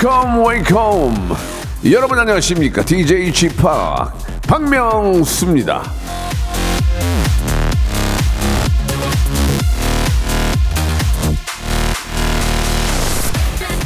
[0.00, 1.36] Welcome, welcome.
[1.90, 2.84] 여러분 안녕하십니까?
[2.84, 3.56] DJ Chip
[4.46, 5.90] 박명수입니다.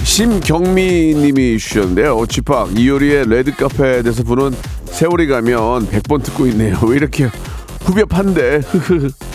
[0.05, 2.27] 심경미님이 주셨는데요.
[2.27, 6.79] 지팍 이효리의 레드카페에 대해서 부른 세월이 가면 100번 듣고 있네요.
[6.83, 7.31] 왜 이렇게
[7.87, 8.61] 후벼 판데?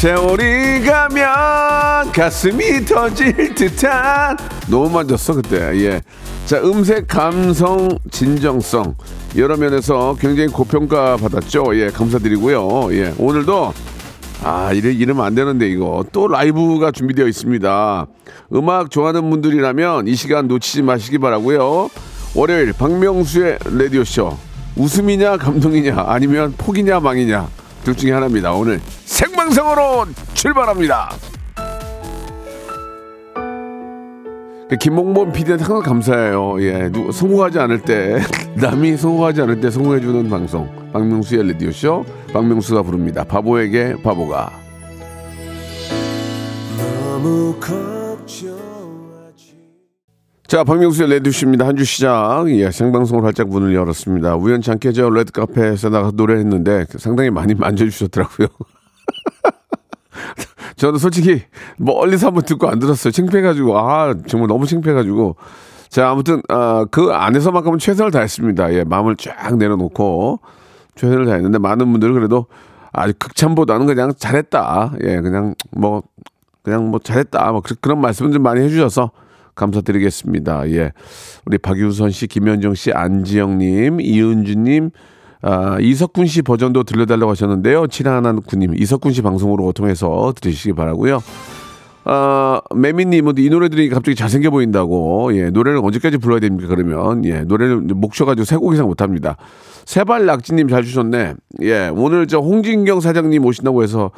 [0.00, 4.34] 세월이 가면 가슴이 터질 듯한
[4.70, 6.00] 너무 만졌어 그때 예.
[6.46, 8.94] 자 음색 감성 진정성
[9.36, 13.74] 여러 면에서 굉장히 고평가 받았죠 예 감사드리고요 예 오늘도
[14.42, 16.02] 아, 이래, 이러면 안 되는데, 이거.
[16.12, 18.06] 또 라이브가 준비되어 있습니다.
[18.54, 21.90] 음악 좋아하는 분들이라면 이 시간 놓치지 마시기 바라고요
[22.34, 24.38] 월요일, 박명수의 라디오 쇼.
[24.76, 27.50] 웃음이냐, 감동이냐, 아니면 폭이냐, 망이냐.
[27.84, 28.52] 둘 중에 하나입니다.
[28.52, 31.10] 오늘 생 방송으로 출발합니다.
[34.68, 36.62] 그 김홍범 PD한테 항상 감사해요.
[36.62, 38.20] 예, 누, 성공하지 않을 때,
[38.54, 40.70] 남이 성공하지 않을 때 성공해주는 방송.
[40.92, 42.04] 박명수의 라디오 쇼.
[42.32, 43.24] 박명수가 부릅니다.
[43.24, 44.52] 바보에게 바보가.
[50.46, 51.66] 자, 박명수의 레디오쇼입니다.
[51.66, 52.44] 한 주 시작.
[52.48, 54.36] 예, 생방송을 활짝 문을 열었습니다.
[54.36, 58.46] 우연치 않게 저 레드카페에서 나가서 노래했는데 상당히 많이 만져주셨더라고요.
[60.76, 61.42] 저는 솔직히
[61.76, 63.12] 멀리서 한번 듣고 안 들었어요.
[63.12, 65.36] 창피해가지고 아 정말 너무 창피해가지고
[65.88, 68.74] 자 아무튼 아, 그 안에서만큼은 최선을 다했습니다.
[68.74, 70.40] 예 마음을 쫙 내려놓고
[70.94, 72.46] 최선을 다했는데 많은 분들은 그래도
[72.92, 74.94] 아주 극찬보다는 그냥 잘했다.
[75.04, 76.02] 예 그냥 뭐
[76.62, 77.52] 그냥 뭐 잘했다.
[77.52, 79.10] 뭐 그런 말씀을 좀 많이 해주셔서
[79.54, 80.70] 감사드리겠습니다.
[80.70, 80.92] 예
[81.44, 84.90] 우리 박유선 씨, 김현정 씨, 안지영님, 이은주님.
[85.42, 87.86] 아, 이석군 씨 버전도 들려달라고 하셨는데요.
[87.86, 91.20] 칠하나 군님, 이석군 씨 방송으로 통해서 들으시기 바라고요.
[92.04, 95.34] 아, 매미님은 이 노래들이 갑자기 잘생겨 보인다고.
[95.36, 96.68] 예, 노래를 언제까지 불러야 됩니까?
[96.68, 99.36] 그러면 예, 노래를 목 쉬어가지고 세 곡 이상 못합니다.
[99.84, 101.34] 세발 낙지님 잘 주셨네.
[101.62, 104.10] 예, 오늘 저 홍진경 사장님 오신다고 해서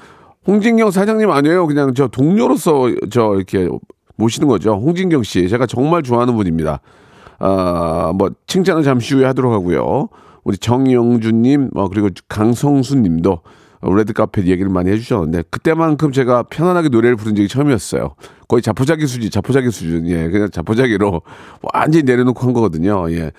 [0.47, 1.67] 홍진경 사장님 아니에요.
[1.67, 3.69] 그냥 저 동료로서 저 이렇게
[4.17, 4.75] 모시는 거죠.
[4.75, 6.81] 홍진경 씨, 제가 정말 좋아하는 분입니다.
[7.39, 10.09] 아, 뭐 칭찬은 잠시 후에 하도록 하고요.
[10.45, 13.41] 우리 정영준님, 어, 그리고 강성수님도
[13.85, 18.15] 레드카펫 얘기를 많이 해주셨는데 그때만큼 제가 편안하게 노래를 부른 적이 처음이었어요.
[18.47, 21.23] 거의 자포자기 수준, 자포자기 수준, 예, 그냥 자포자기로
[21.75, 23.11] 완전히 내려놓고 한 거거든요.
[23.11, 23.33] 예,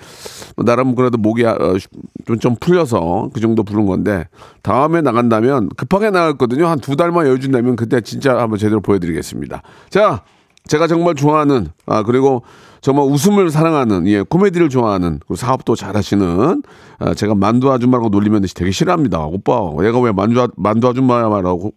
[0.58, 1.78] 뭐 나름 그래도 목이 어,
[2.26, 4.28] 좀, 좀 풀려서 그 정도 부른 건데
[4.64, 6.68] 다음에 나간다면 급하게 나갔거든요.
[6.68, 9.62] 한 두 달만 여유 준다면 그때 진짜 한번 제대로 보여드리겠습니다.
[9.90, 10.24] 자,
[10.68, 12.44] 제가 정말 좋아하는 아 그리고
[12.82, 16.64] 정말 웃음을 사랑하는 예 코미디를 좋아하는 그리고 사업도 잘하시는
[17.00, 19.26] 아, 제가 만두 아줌마라고 놀리면 되게 싫어합니다.
[19.26, 21.72] 오빠 얘가 왜 만두 아, 만두 아줌마야말하고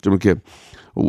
[0.00, 0.34] 좀 이렇게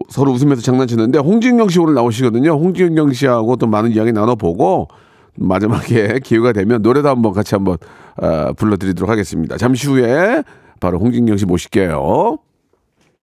[0.10, 2.52] 서로 웃으면서 장난치는데 홍진경 씨 오늘 나오시거든요.
[2.52, 4.88] 홍진경 씨하고 또 많은 이야기 나눠보고
[5.36, 7.78] 마지막에 기회가 되면 노래도 한번 같이 한번
[8.22, 9.58] 어, 불러드리도록 하겠습니다.
[9.58, 10.44] 잠시 후에
[10.80, 12.38] 바로 홍진경 씨 모실게요.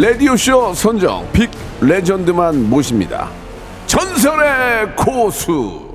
[0.00, 1.50] 라디오쇼 선정 빅
[1.80, 3.30] 레전드만 모십니다.
[3.86, 5.88] 전설의 고수.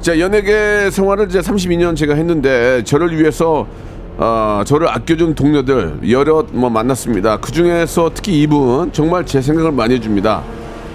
[0.00, 3.68] 자 연예계 생활을 이제 32년 제가 했는데 저를 위해서
[4.16, 7.36] 어, 저를 아껴준 동료들 여럿 뭐 만났습니다.
[7.38, 10.42] 그 중에서 특히 이분 정말 제 생각을 많이 해줍니다.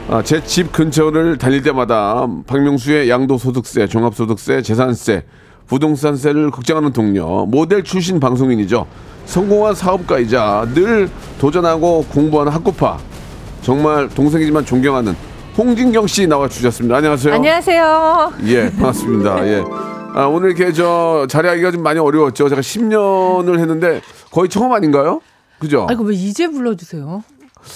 [0.09, 5.23] 아, 제 집 근처를 다닐 때마다 박명수의 양도소득세, 종합소득세, 재산세,
[5.67, 8.85] 부동산세를 걱정하는 동료, 모델 출신 방송인이죠.
[9.25, 11.09] 성공한 사업가이자 늘
[11.39, 12.99] 도전하고 공부하는 학구파.
[13.61, 15.15] 정말 동생이지만 존경하는
[15.57, 16.97] 홍진경 씨 나와 주셨습니다.
[16.97, 17.33] 안녕하세요.
[17.33, 18.33] 안녕하세요.
[18.45, 19.47] 예, 반갑습니다.
[19.47, 19.63] 예.
[20.13, 22.47] 아, 오늘 이렇게 저 자리하기가 좀 많이 어려웠죠.
[22.49, 24.01] 제가 10년을 했는데
[24.31, 25.21] 거의 처음 아닌가요?
[25.59, 25.87] 그죠?
[25.89, 27.23] 아이고 왜 이제 불러주세요?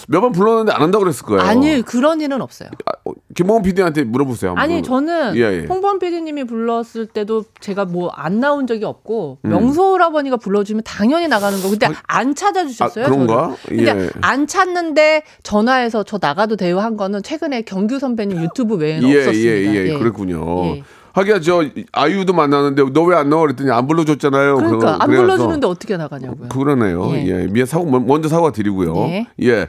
[0.08, 1.42] 몇 번 불렀는데 안 한다고 그랬을 거예요.
[1.42, 2.70] 아니 그런 일은 없어요.
[2.86, 4.54] 아, 어, 김홍원 PD한테 물어보세요.
[4.58, 5.66] 아니 저는 예, 예.
[5.68, 9.50] 홍범 PD님이 불렀을 때도 제가 뭐 안 나온 적이 없고 음.
[9.50, 11.70] 명소라버니가 불러주면 당연히 나가는 거.
[11.70, 13.06] 근데 안 찾아주셨어요.
[13.06, 13.56] 아, 그런가?
[13.66, 13.86] 저를.
[13.86, 14.10] 근데 예.
[14.22, 19.52] 안 찾는데 전화해서 저 나가도 돼요 한 거는 최근에 경규 선배님 유튜브 외에는 예, 없었습니다.
[19.52, 20.76] 예, 예, 그랬군요.
[21.10, 21.20] 예.
[21.20, 24.56] 하기야 저 아이유도 만나는데 너 왜 안 나와 그랬더니 안 불러줬잖아요.
[24.56, 26.50] 그러니까 그거- 안 그래서 불러주는데 어떻게 나가냐고요.
[26.50, 27.12] 그러네요.
[27.16, 27.26] 예.
[27.28, 27.48] 예.
[27.48, 28.94] 미안 사고 먼- 먼저 사과 드리고요.
[28.94, 29.28] 네.
[29.42, 29.68] 예.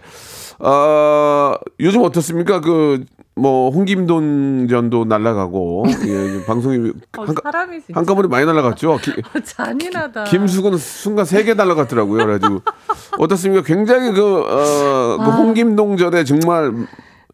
[0.59, 2.61] 아, 요즘 어떻습니까?
[2.61, 3.05] 그
[3.37, 7.43] 뭐 홍김돈 전도 날라가고 예, 방송이 한, 어, 진짜
[7.95, 8.99] 한꺼번에 많이 날라갔죠.
[9.01, 9.13] 기-
[9.45, 10.25] 잔인하다.
[10.25, 12.27] 김숙은 순간 세 개 날라갔더라고요.
[12.27, 12.61] 그래가지고
[13.19, 13.63] 어떻습니까?
[13.63, 15.37] 굉장히 그, 어, 그 아.
[15.37, 16.75] 홍김동 전에 정말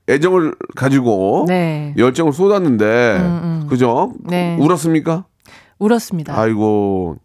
[0.09, 1.95] 애정을 가지고 네.
[1.97, 4.13] 열정을 쏟았는데 그죠?
[4.25, 4.57] 네.
[4.59, 5.25] 울었습니까?
[5.79, 6.39] 울었습니다.
[6.39, 7.17] 아이고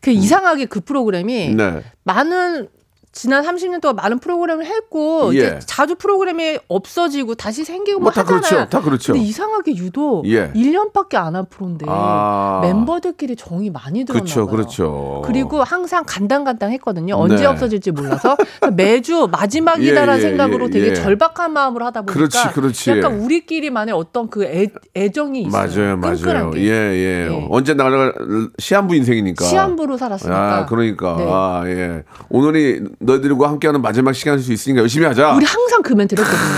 [0.00, 1.82] 그 이상하게 그 프로그램이 네.
[2.02, 2.68] 많은
[3.14, 5.38] 지난 30년 동안 많은 프로그램을 했고 예.
[5.38, 8.40] 이제 자주 프로그램이 없어지고 다시 생기고 뭐뭐다 하잖아요.
[8.40, 8.68] 그렇죠.
[8.68, 9.12] 다 그렇죠.
[9.12, 10.50] 근데 이상하게 유독 예.
[10.52, 12.60] 1년밖에 안 한 프로인데 아.
[12.62, 14.56] 멤버들끼리 정이 많이 들었나 그렇죠, 봐요.
[14.56, 15.22] 그렇죠.
[15.24, 17.16] 그리고 항상 간당간당했거든요.
[17.16, 17.46] 언제 네.
[17.46, 18.36] 없어질지 몰라서
[18.76, 20.94] 매주 마지막이다라는 예, 예, 생각으로 예, 되게 예.
[20.94, 22.90] 절박한 마음으로 하다 보니까 그렇지, 그렇지.
[22.90, 25.96] 약간 우리끼리만의 어떤 그 애, 애정이 있어요.
[25.96, 26.52] 맞아요, 맞아요.
[26.56, 27.46] 예, 예, 예.
[27.50, 28.12] 언제 나갈
[28.58, 29.44] 시한부 인생이니까.
[29.44, 30.56] 시한부로 살았으니까.
[30.58, 31.16] 아, 그러니까.
[31.16, 31.26] 네.
[31.28, 32.02] 아, 예.
[32.28, 35.34] 오늘이 너희들과 함께하는 마지막 시간일 수 있으니까 열심히 하자.
[35.34, 36.48] 우리 항상 그 멘트를 했거든요.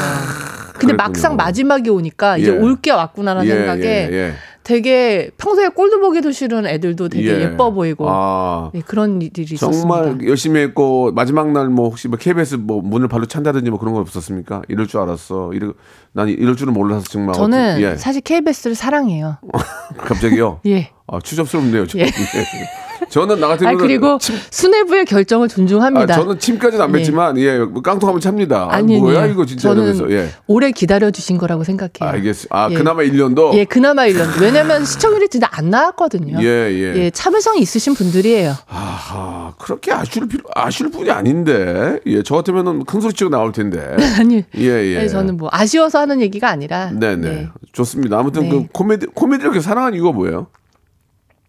[0.79, 0.97] 근데 그랬군요.
[0.97, 2.57] 막상 마지막이 오니까 이제 예.
[2.57, 4.33] 올게 왔구나라는 예, 생각에 예, 예.
[4.63, 7.41] 되게 평소에 꼴도 보기도 싫은 애들도 되게 예.
[7.43, 7.57] 예.
[7.57, 8.71] 뻐 보이고 아.
[8.75, 9.71] 네, 그런 일이 있었습니다.
[10.05, 13.95] 정말 열심히 했고 마지막 날 뭐 혹시 뭐 KBS 뭐 문을 발로 찬다든지 뭐 그런
[13.95, 14.63] 거 없었습니까?
[14.69, 15.53] 이럴 줄 알았어.
[15.55, 15.73] 이럴
[16.13, 17.97] 난 이럴 줄은 몰라서 정말 저는 예.
[17.97, 19.39] 사실 KBS를 사랑해요.
[19.97, 20.61] 갑자기요.
[20.67, 20.91] 예.
[21.07, 21.87] 아, 추접스럽네요.
[21.87, 21.99] 저.
[22.01, 22.07] 예.
[23.09, 26.15] 저는 나 같은 아 경우는 그리고 침, 수뇌부의 결정을 존중합니다.
[26.15, 26.99] 아, 저는 침까지는 안 예.
[26.99, 28.65] 맺지만 예, 뭐 깡통 한번 찹니다.
[28.65, 30.31] 아, 아니, 뭐야 이거 진짜 저는 예.
[30.47, 32.13] 오래 기다려 주신 거라고 생각해요.
[32.13, 32.49] 알겠어.
[32.51, 32.75] 아, 예.
[32.75, 34.41] 그나마 1년도 예, 그나마 1년.
[34.41, 36.39] 왜냐면 시청률이 진짜 안 나왔거든요.
[36.43, 37.11] 예, 예.
[37.11, 38.55] 참을성이 있으신 분들이에요.
[38.69, 42.01] 아하, 그렇게 아쉬울 필요 아쉬울 분이 아닌데.
[42.07, 43.97] 예, 저 같으면은 큰 소리 치고 나올 텐데.
[44.19, 44.99] 아니, 예, 예.
[44.99, 47.49] 아니, 저는 뭐 아쉬워서 하는 얘기가 아니라 네, 네.
[47.73, 48.19] 좋습니다.
[48.19, 48.49] 아무튼 네.
[48.51, 50.49] 그 코미디 코미디를 이렇게 사랑하는 이유가 뭐예요?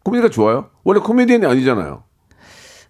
[0.04, 0.70] 코미디가 좋아요?
[0.88, 2.04] 원래 코미디언이 아니잖아요.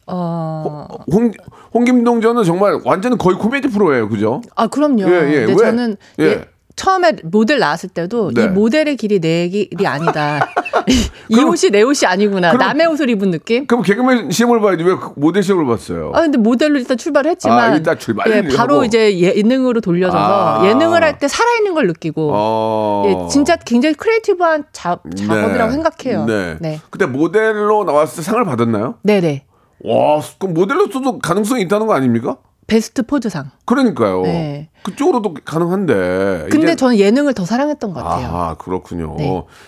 [0.06, 1.34] 어, 홍
[1.74, 4.42] 홍 김동전은 정말 완전히 거의 코미디 프로예요, 그죠?
[4.56, 5.02] 아 그럼요.
[5.02, 5.46] 예, 예.
[5.46, 5.58] 근데 왜?
[5.58, 6.46] 저는 예.
[6.78, 8.44] 예, 처음에 모델 나왔을 때도 네.
[8.46, 10.48] 이 모델의 길이 내 길이 아니다.
[11.30, 12.52] 이 옷이 내 옷이 아니구나.
[12.52, 13.66] 그럼- 남의 옷을 입은 느낌.
[13.68, 16.12] 그럼 개그맨 시험을 봐야지 왜 모델 시험을 봤어요?
[16.14, 18.30] 아 근데 모델로 일단 출발을 했지만 아, 일단 출발.
[18.32, 18.86] 예, 바로 하고.
[18.86, 20.66] 이제 예능으로 돌려져서 아.
[20.66, 23.04] 예능을 할 때 살아있는 걸 느끼고 어.
[23.08, 25.72] 예, 진짜 굉장히 creative한 자, 작업이라고 네.
[25.72, 26.26] 생각해요.
[26.26, 26.58] 네.
[26.60, 26.80] 네.
[26.92, 28.96] 그때 모델로 나왔을 때 상을 받았나요?
[29.02, 29.46] 네네.
[29.84, 32.38] 와, 그럼 모델로서도 가능성이 있다는 거 아닙니까?
[32.68, 33.50] best pose상.
[33.66, 34.24] 그러니까요.
[34.24, 34.70] 네.
[34.84, 36.48] 그쪽으로도 가능한데.
[36.52, 38.28] 근데 이제- 저는 예능을 더 사랑했던 것 같아요.
[38.28, 39.16] 아, 그렇군요.
[39.18, 39.26] 네.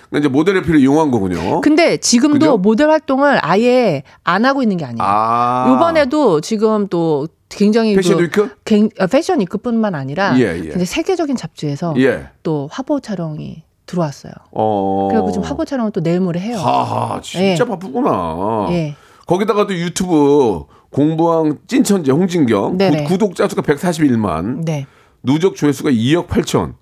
[0.10, 1.62] 그러니까 이제 모델의 피를 이용한 거군요.
[1.62, 2.58] 근데 지금도 그죠?
[2.58, 5.00] 모델 활동을 아예 안 하고 있는 게 아니에요.
[5.02, 5.74] 아.
[5.76, 8.56] 이번에도 지금 또 굉장히 패션 그 위크?
[8.66, 10.86] 갱- 어, 패션 위크뿐만 아니라 예, 예.
[10.86, 12.28] 세계적인 잡지에서 예.
[12.44, 14.34] 또 화보 촬영이 들어왔어요.
[14.52, 15.08] 어.
[15.10, 16.58] 그리고 지금 화보 촬영을 또 내일 모레 해요.
[16.58, 17.68] 하하, 진짜 예.
[17.68, 18.68] 바쁘구나.
[18.72, 18.96] 예.
[19.26, 23.04] 거기다가 또 유튜브 공부왕 찐천재 홍진경 네네.
[23.06, 24.88] 구, 독자 수가 141만, 네.
[25.24, 26.76] 누적 조회수가 2억 8천.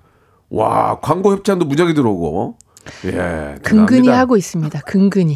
[0.50, 2.58] 와, 광고 협찬도 무작위 들어오고.
[3.06, 3.56] 예.
[3.64, 4.08] 근근히.
[4.08, 4.80] 하고 있습니다.
[4.82, 5.36] 근근히.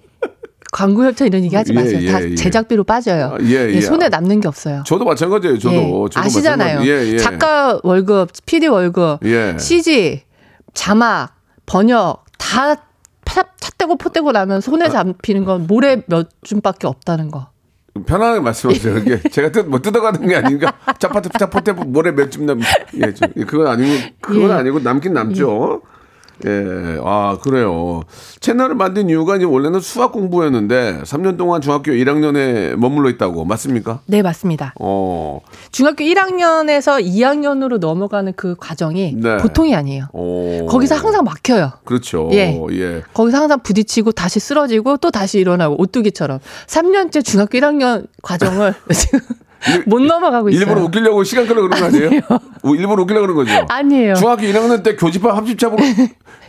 [0.72, 1.98] 광고 협찬 이런 얘기 하지 예, 마세요.
[2.00, 2.34] 예, 다 예.
[2.34, 3.34] 제작비로 빠져요.
[3.34, 3.80] 아, 예, 예.
[3.80, 4.82] 손에 남는 게 없어요.
[4.86, 5.58] 저도 마찬가지예요.
[5.58, 5.74] 저도.
[5.74, 5.90] 예.
[6.10, 6.78] 저도 아시잖아요.
[6.78, 6.90] 마찬가지.
[6.90, 7.18] 예, 예.
[7.18, 9.56] 작가 월급, PD 월급, 예.
[9.58, 10.22] CG,
[10.72, 11.34] 자막,
[11.66, 12.88] 번역 다
[13.28, 13.44] 차,
[13.76, 17.50] 떼고 포 떼고 나면 손에 잡히는 건 모래 몇 줌밖에 없다는 거.
[18.04, 18.98] 편안하게 말씀하세요.
[18.98, 20.72] 이게 제가 뜯, 뭐 뜯어가는 게 아닌가.
[20.98, 22.60] 짜파트 짜파트 모래 몇 줌 남.
[22.94, 24.54] 예, 좀, 그건 아니고 그건 예.
[24.54, 25.82] 아니고 남긴 남죠.
[26.46, 28.02] 예, 아 그래요.
[28.40, 34.00] 채널을 만든 이유가 이제 원래는 수학 공부였는데 3년 동안 중학교 1학년에 머물러 있다고 맞습니까?
[34.06, 34.74] 네, 맞습니다.
[34.78, 35.40] 어,
[35.72, 39.38] 중학교 1학년에서 2학년으로 넘어가는 그 과정이 네.
[39.38, 40.06] 보통이 아니에요.
[40.12, 40.66] 어.
[40.68, 41.72] 거기서 항상 막혀요.
[41.84, 42.28] 그렇죠.
[42.32, 42.58] 예.
[42.72, 43.02] 예.
[43.14, 49.20] 거기서 항상 부딪히고 다시 쓰러지고 또 다시 일어나고 오뚜기처럼 3년째 중학교 1학년 과정을 지금
[49.86, 50.60] 못 넘어가고 있어요.
[50.60, 52.10] 일부러 웃기려고 시간 끌려 그런 거 아니에요?
[52.62, 53.66] 우- 일부러 웃기려고 그런 거죠.
[53.68, 54.14] 아니에요.
[54.14, 55.82] 중학교 1학년 때 교집합 합집합으로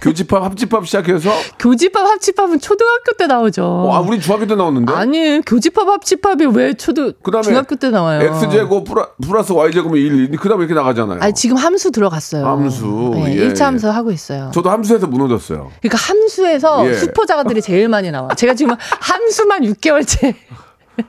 [0.02, 3.64] 교집합 합집합 시작해서 교집합 합집합은 초등학교 때 나오죠.
[3.66, 8.22] 어, 아 우리 중학교 때 나왔는데 아니 교집합 합집합이 왜 초등 그다음에 중학교 때 나와요?
[8.22, 8.88] x 제곱
[9.22, 11.20] 플러스 y 제곱은 1, 그다음에 이렇게 나가잖아요.
[11.22, 12.46] 아니 지금 함수 들어갔어요.
[12.48, 14.52] 함수, 네, 예, 1차 함수 하고 있어요.
[14.54, 15.72] 저도 함수에서 무너졌어요.
[15.82, 16.94] 그러니까 함수에서 예.
[16.94, 18.30] 수포자가들이 제일 많이 나와.
[18.36, 20.36] 제가 지금 함수만 6개월째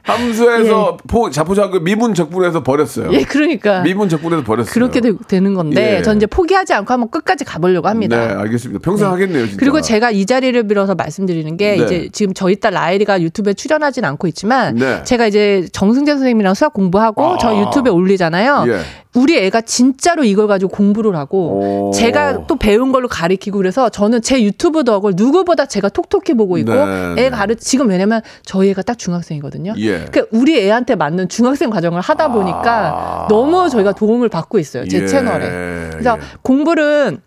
[0.02, 3.12] 함수에서 포, 자포자기 미문 적분해서 버렸어요.
[3.12, 4.72] 예, 그러니까 미문 적분해서 버렸어요.
[4.72, 6.02] 그렇게 되, 는 건데 예.
[6.02, 8.16] 전 이제 포기하지 않고 한번 끝까지 가보려고 합니다.
[8.16, 8.80] 네, 알겠습니다.
[8.82, 9.10] 평생 네.
[9.12, 9.58] 하겠네요, 진짜.
[9.58, 11.84] 그리고 제가 이 자리를 빌어서 말씀드리는 게 네.
[11.84, 15.02] 이제 지금 저희 딸 라엘이가 유튜브에 출연하진 않고 있지만 네.
[15.04, 17.38] 제가 이제 정승재 선생님이랑 수학 공부하고 아.
[17.38, 18.64] 저 유튜브에 올리잖아요.
[18.68, 18.80] 예.
[19.14, 21.90] 우리 애가 진짜로 이걸 가지고 공부를 하고 오.
[21.92, 26.72] 제가 또 배운 걸로 가리키고 그래서 저는 제 유튜브 덕을 누구보다 제가 톡톡히 보고 있고
[26.72, 27.24] 네, 네.
[27.24, 29.74] 애 가르 지금 왜냐면 저희 애가 딱 중학생이거든요.
[29.78, 30.04] 예.
[30.04, 34.86] 그러니까 우리 애한테 맞는 중학생 과정을 하다 보니까 너무 저희가 도움을 받고 있어요.
[34.86, 35.90] 제 예, 채널에.
[35.90, 36.20] 그래서 예.
[36.42, 37.18] 공부를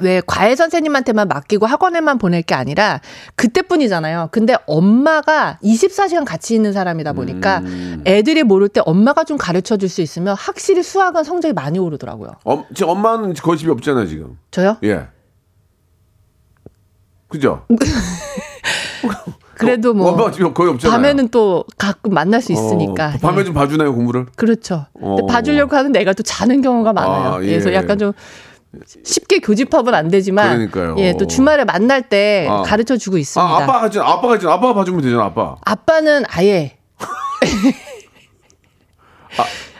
[0.00, 3.00] 왜 과외 선생님한테만 맡기고 학원에만 보낼 게 아니라
[3.36, 4.30] 그때뿐이잖아요.
[4.32, 8.02] 근데 엄마가 24시간 같이 있는 사람이다 보니까 음.
[8.06, 12.30] 애들이 모를 때 엄마가 좀 가르쳐 줄 수 있으면 확실히 수학은 성적이 많이 오르더라고요.
[12.44, 14.38] 엄, 지금 엄마는 거의 집에 없잖아요, 지금.
[14.50, 14.78] 저요?
[14.84, 15.08] 예.
[17.28, 17.66] 그죠?
[19.54, 20.96] 그래도 뭐 엄마 집에 거의 없잖아요.
[20.96, 23.08] 밤에는 또 가끔 만날 수 있으니까.
[23.16, 23.44] 어, 밤에 예.
[23.44, 24.26] 좀 봐주나요, 공부를?
[24.36, 24.86] 그렇죠.
[24.94, 25.26] 어.
[25.26, 27.34] 봐주려고 하는데 애가 또 자는 경우가 많아요.
[27.34, 27.46] 아, 예.
[27.48, 28.12] 그래서 약간 좀
[29.04, 30.96] 쉽게 교집합은 안 되지만 그러니까요.
[30.98, 32.62] 예, 또 주말에 만날 때 아.
[32.62, 33.52] 가르쳐 주고 있습니다.
[33.54, 35.56] 아, 아빠 하지, 아빠가 하지, 아빠가 봐주면 되잖아, 아빠.
[35.64, 36.76] 아빠는 아예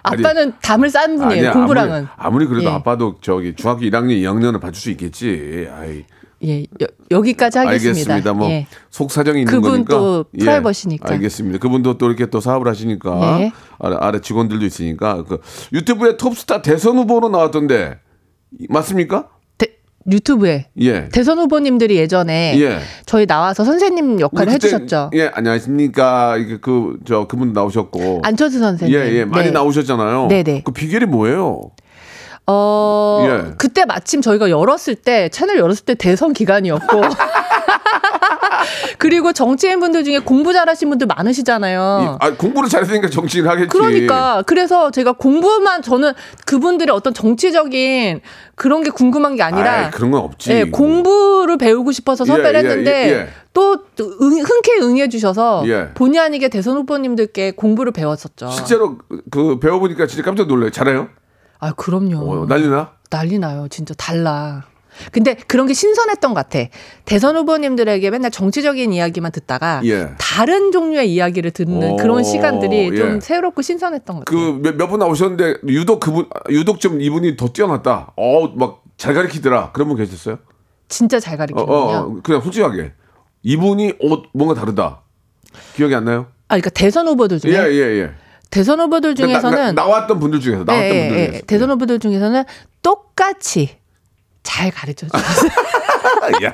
[0.05, 1.31] 아니, 아빠는 담을 싼 분이에요.
[1.41, 1.93] 아니야, 공부랑은.
[1.93, 2.73] 아무리, 아무리 그래도 예.
[2.75, 5.69] 아빠도 저기 중학교 1학년, 2학년은 봐줄 수 있겠지.
[5.73, 6.05] 아이,
[6.45, 6.65] 예,
[7.13, 8.15] 여, 기까지 하겠습니다.
[8.15, 8.33] 알겠습니다.
[8.33, 8.67] 뭐 예.
[8.91, 9.95] 속사정이 있는 그분 거니까.
[9.97, 11.13] 또 예, 프라이버시니까.
[11.15, 11.59] 알겠습니다.
[11.61, 13.53] 그분도 또 이렇게 또 사업을 하시니까 예.
[13.79, 15.41] 아래, 아래 직원들도 있으니까 그
[15.73, 18.12] 유튜브에 톱스타 대선 후보로 나왔던데 이-
[18.69, 19.29] 맞습니까?
[19.59, 19.69] 대-
[20.11, 21.09] 유튜브에 예.
[21.11, 22.79] 대선 후보님들이 예전에 예.
[23.07, 25.11] 저희 나와서 선생님 역할을 그때- 해주셨죠.
[25.15, 26.37] 예, 안녕하십니까.
[26.61, 28.21] 그 저 그분 나오셨고.
[28.25, 28.99] 안철수 선생님.
[28.99, 29.51] 예, 예, 많이 네.
[29.53, 30.27] 나오셨잖아요.
[30.29, 30.63] 네 네.
[30.65, 31.71] 그 비결이 뭐예요?
[32.49, 33.53] 어, 예.
[33.57, 37.01] 그때 마침 저희가 열었을 때, 채널 열었을 때 대선 기간이었고.
[38.99, 42.19] 그리고 정치인 분들 중에 공부 잘하신 분들 많으시잖아요.
[42.21, 43.69] 이- 아, 공부를 잘했으니까 정치인 하겠지.
[43.69, 46.13] 그러니까 그래서 제가 공부만 저는
[46.47, 48.21] 그분들의 어떤 정치적인
[48.55, 50.53] 그런 게 궁금한 게 아니라 아이, 그런 건 없지.
[50.53, 53.29] 예, 공부를 배우고 싶어서 예, 예, 했는데 예, 예.
[53.55, 55.89] 또 응, 흔쾌히 응해 주셔서 예.
[55.95, 58.49] 본의 아니게 대선 후보님들께 공부를 배웠었죠.
[58.51, 60.71] 실제로 그- 그 배워보니까 진짜 깜짝 놀라요.
[60.71, 61.09] 잘해요?
[61.59, 62.19] 아 그럼요.
[62.43, 62.91] 어, 난리나?
[63.11, 63.67] 난리 나요.
[63.71, 64.65] 진짜 달라.
[65.11, 66.69] 근데 그런 게 신선했던 것 같아.
[67.05, 70.11] 대선 후보님들에게 맨날 정치적인 이야기만 듣다가 예.
[70.19, 73.21] 다른 종류의 이야기를 듣는 오, 그런 시간들이 좀 예.
[73.21, 74.61] 새롭고 신선했던 것 같아요.
[74.63, 78.13] 그 몇 분 나오셨는데 유독 그분 유독 좀 이분이 더 뛰어났다.
[78.17, 79.73] 어, 막 잘 가르치더라.
[79.73, 80.39] 그런 분 계셨어요?
[80.89, 81.75] 진짜 잘 어, 가르치거든요.
[81.75, 82.93] 어, 어, 그냥 솔직하게
[83.43, 85.01] 이분이 어, 뭔가 다르다.
[85.75, 86.27] 기억이 안 나요?
[86.49, 88.11] 아, 그러니까 대선 후보들 중에 예, 예, 예.
[88.51, 91.35] 대선 후보들 그러니까 나- 중에서는 나, 나 왔던 분들 중에서 나왔던 예, 분들 예, 중에서.
[91.39, 91.41] 예.
[91.47, 92.45] 대선 후보들 중에서는
[92.83, 93.71] 똑같이
[94.43, 95.51] 잘 가르쳐 주셨어요.
[96.45, 96.53] 야.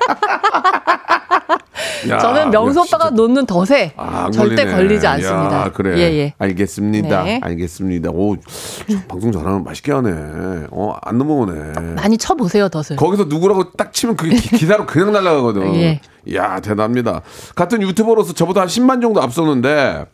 [2.09, 3.11] 야, 저는 명수 야, 오빠가.
[3.11, 4.73] 놓는 덫에 아, 안 절대 걸리네.
[4.77, 5.63] 걸리지 않습니다.
[5.67, 5.99] 야, 그래.
[5.99, 6.35] 예, 예.
[6.39, 7.23] 알겠습니다.
[7.25, 7.41] 네.
[7.43, 8.11] 알겠습니다.
[8.11, 10.67] 오, 저 방송 잘하면 맛있게 하네.
[10.71, 11.95] 어, 안 넘어오네.
[11.97, 12.97] 많이 쳐보세요 덫을.
[12.97, 15.75] 거기서 누구라고 딱 치면 그게 기, 기사로 그냥 날아가거든.
[15.77, 16.01] 예.
[16.27, 17.23] 이야, 대단합니다.
[17.55, 20.05] 같은 유튜버로서 저보다 한 10만 정도 앞섰는데,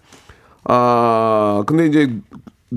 [0.64, 2.14] 아, 근데 이제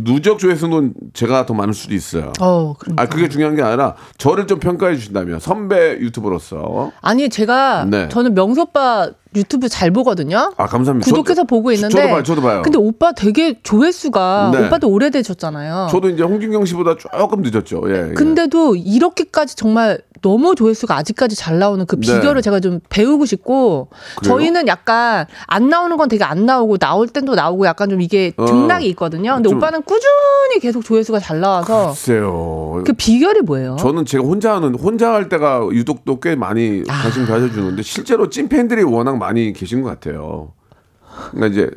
[0.04, 2.32] 누적 조회수는 제가 더 많을 수도 있어요.
[2.39, 3.04] 어, 그러니까.
[3.04, 6.92] 아, 그게 중요한 게 아니라 저를 좀 평가해 주신다면 선배 유튜버로서.
[7.01, 8.08] 아니 제가 네.
[8.10, 10.51] 저는 명수 오빠 유튜브 잘 보거든요.
[10.58, 11.06] 아, 감사합니다.
[11.10, 11.96] 구독해서 저- 보고 있는데.
[11.96, 12.62] 저도 봐요, 저도 봐요.
[12.63, 14.65] 근데 오빠 되게 조회수가 네.
[14.67, 15.88] 오빠도 오래되셨잖아요.
[15.91, 17.84] 저도 이제 홍진경 씨보다 조금 늦었죠.
[17.88, 18.10] 예.
[18.10, 18.13] 예.
[18.13, 22.01] 근데도 이렇게까지 정말 너무 조회수가 아직까지 잘 나오는 그 네.
[22.01, 24.34] 비결을 제가 좀 배우고 싶고 그래요?
[24.34, 28.34] 저희는 약간 안 나오는 건 되게 안 나오고 나올 땐 또 나오고 약간 좀 이게
[28.38, 28.46] 어.
[28.46, 29.36] 등락이 있거든요.
[29.36, 32.82] 근데 좀- 오빠는 꾸준히 계속 조회수가 잘 나와서 글쎄요.
[32.86, 33.75] 그 비결이 뭐예요?
[33.79, 37.03] 저는 제가 혼자 하는 혼자 할 때가 유독 또 꽤 많이 아.
[37.03, 40.54] 관심 가져주는데 실제로 찐팬들이 워낙 많이 계신 것 같아요.
[41.32, 41.70] 그러니까 이제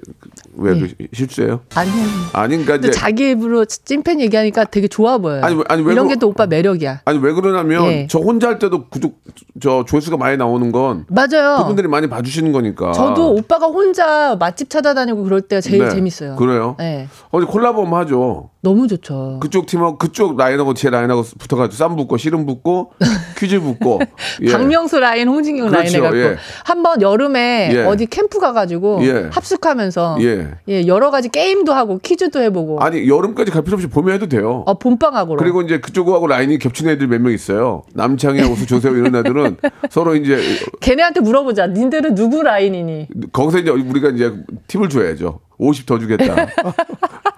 [0.56, 1.61] 왜그 실수예요?
[1.75, 1.90] 아니
[2.32, 5.42] 아니 그러니까 근데 이제 자기 입으로 찐팬 얘기하니까 되게 좋아 보여요.
[5.44, 7.02] 아니, 왜- 아니, 왜 이런 그러- 게또 오빠 매력이야.
[7.04, 8.06] 아니 왜 그러냐면 예.
[8.11, 9.20] 저 혼자 할 때도 구독
[9.61, 11.59] 저 조회수가 많이 나오는 건 맞아요.
[11.59, 12.92] 그분들이 많이 봐주시는 거니까.
[12.92, 15.90] 저도 오빠가 혼자 맛집 찾아다니고 그럴 때가 제일 네.
[15.90, 16.37] 재밌어요.
[16.37, 16.76] 그래요?
[16.78, 17.09] 네.
[17.30, 18.50] 어디 콜라보 한번 하죠.
[18.62, 19.38] 너무 좋죠.
[19.40, 22.92] 그쪽 팀하고 그쪽 라인하고 제 라인하고 붙어가지고 쌈 붙고 씨름 붙고
[23.38, 24.00] 퀴즈 붙고.
[24.42, 24.52] 예.
[24.52, 26.37] 박명수 라인, 홍진경 라인 그렇죠, 해갖고 예.
[26.64, 27.85] 한번 여름에 예.
[27.85, 29.29] 어디 캠프 가가지고 예.
[29.32, 30.49] 합숙하면서 예.
[30.68, 34.64] 예, 여러 가지 게임도 하고 퀴즈도 해보고 아니 여름까지 갈 필요 없이 봄에 해도 돼요.
[34.66, 37.82] 어, 봄방학으로 그리고 이제 그쪽하고 라인이 겹친 애들 몇 명 있어요.
[37.94, 39.56] 남창희하고 조세호 이런 애들은
[39.90, 40.38] 서로 이제
[40.80, 41.66] 걔네한테 물어보자.
[41.68, 43.08] 니들은 누구 라인이니?
[43.32, 44.32] 거기서 이제 우리가 이제
[44.68, 45.40] 팁을 줘야죠.
[45.58, 46.46] 50 더 주겠다.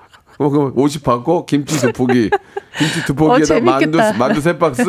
[0.42, 2.30] 어, 그럼 50 받고 김치 두 포기,
[2.78, 3.99] 김치 두 포기에다 어, 만두.
[4.18, 4.82] 만두 세 박스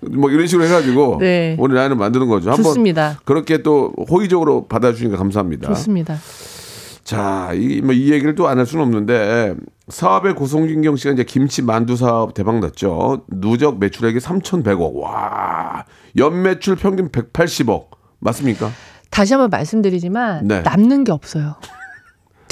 [0.00, 1.56] 뭐 이런 식으로 해가지고 네.
[1.58, 2.50] 오늘 라인을 만드는 거죠.
[2.50, 3.18] 한번 좋습니다.
[3.24, 5.68] 그렇게 또 호의적으로 받아주니까 감사합니다.
[5.68, 6.16] 좋습니다.
[7.04, 9.56] 자, 이, 뭐, 이 얘기를 또 안 할 수는 없는데,
[9.88, 13.24] 사업의 고성진경 씨가 이제 김치 만두 사업 대박 났죠.
[13.28, 14.94] 누적 매출액이 3,100억.
[14.94, 15.84] 와,
[16.16, 17.86] 연매출 평균 180억.
[18.20, 18.70] 맞습니까?
[19.10, 20.60] 다시 한번 말씀드리지만 네.
[20.62, 21.56] 남는 게 없어요.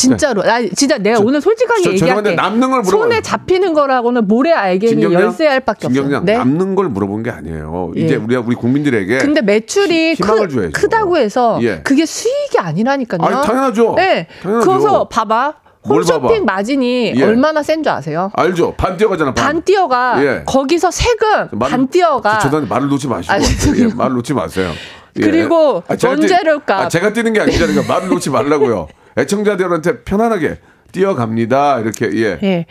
[0.01, 0.43] 진짜로.
[0.43, 2.35] 나 진짜 내가 오늘 솔직하게 저- 얘기할게.
[2.35, 3.03] 남는 걸 물어봐요.
[3.03, 5.03] 손에 잡히는 거라고는 모래 알갱이?
[5.13, 6.21] 열쇠 알밖에 없어요.
[6.25, 6.37] 네.
[6.37, 7.93] 남는 걸 물어본 게 아니에요.
[7.97, 8.01] 예.
[8.01, 9.19] 이제 우리가 우리 국민들에게.
[9.19, 10.71] 근데 매출이 크.
[10.73, 11.81] 크다고 해서 예.
[11.83, 13.21] 그게 수익이 아니라니까요.
[13.23, 13.95] 아니, 당연하죠.
[13.97, 14.27] 네.
[14.43, 14.71] 당연하죠.
[14.71, 15.55] 그래서 봐봐.
[15.83, 16.45] 뭘 홈쇼핑?
[16.45, 17.23] 마진이 예.
[17.25, 18.31] 얼마나 센 줄 아세요?
[18.35, 18.75] 알죠?
[18.77, 19.45] 반 뛰어가잖아, 반.
[19.47, 20.43] 반 띄어가 예.
[20.45, 23.33] 거기서 세금 말을- 반 띄어가 죄송한데 말을 놓지 마시고.
[23.33, 23.39] 아.
[23.79, 24.71] 예, 말을 놓지 마세요.
[25.17, 25.21] 예.
[25.21, 26.81] 그리고 뛰- 원재료값.
[26.81, 27.83] 아, 제가 뛰는 게 아니잖아요.
[27.89, 28.89] 말을 놓지 말라고요.
[29.19, 30.59] 애청자들한테 편안하게
[30.93, 31.81] 뛰어갑니다.
[31.81, 32.39] 이렇게, 예.
[32.43, 32.67] 예.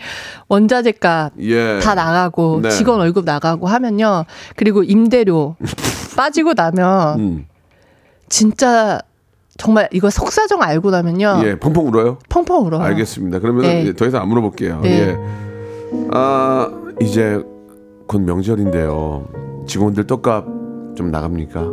[0.48, 1.79] 원자재값 예.
[1.79, 2.69] 다 나가고 네.
[2.72, 4.25] 직원 월급 나가고 하면요.
[4.55, 5.55] 그리고 임대료
[6.17, 7.46] 빠지고 나면 음.
[8.27, 9.00] 진짜
[9.58, 11.41] 정말 이거 속사정 알고 나면요.
[11.46, 12.17] 예, 펑펑 울어요?
[12.29, 12.81] 펑펑 울어요.
[12.81, 13.39] 알겠습니다.
[13.39, 13.88] 그러면 네.
[13.88, 14.79] 은더 이상 안 물어볼게요.
[14.84, 14.89] 네.
[15.10, 15.17] 예.
[16.12, 16.69] 아,
[17.01, 17.41] 이제
[18.08, 19.27] 곧 명절인데요.
[19.67, 20.46] 직원들 떡값
[20.96, 21.65] 좀 나갑니까?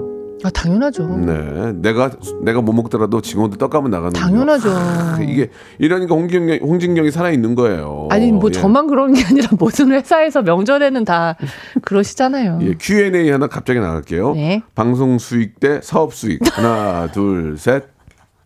[0.47, 1.09] 아, 당연하죠.
[1.09, 1.73] 네.
[1.75, 2.11] 내가
[2.45, 4.71] 내가 못 먹더라도 직원들 떡값은 나가는 당연하죠.
[4.71, 8.07] 아, 이게 이러니까 홍진경 홍진경이 살아 있는 거예요.
[8.13, 8.53] 아니 뭐 예.
[8.53, 11.37] 저만 그런 게 아니라 모든 회사에서 명절에는 다
[11.83, 12.61] 그러시잖아요.
[12.63, 14.35] 예, Q&A 하나 갑자기 나갈게요.
[14.35, 14.63] 네.
[14.77, 16.41] 방송 수익 대 사업 수익.
[16.57, 17.85] 하나, 둘, 셋.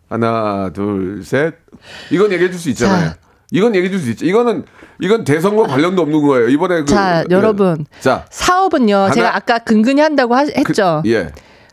[0.09, 1.53] 하나, 둘, 셋.
[2.11, 3.09] 이건 얘기해 줄 수 있잖아요.
[3.11, 3.15] 자.
[3.51, 4.25] 이건 얘기해 줄 수 있죠.
[4.25, 4.63] 이거는
[4.99, 6.47] 이건 대선과 관련도 없는 거예요.
[6.49, 7.25] 이번에 그 자, 예.
[7.33, 7.85] 여러분.
[7.99, 9.09] 자, 사업은요.
[9.13, 11.01] 제가 아까 근근히 한다고 하- 그, 했죠.
[11.05, 11.29] 예.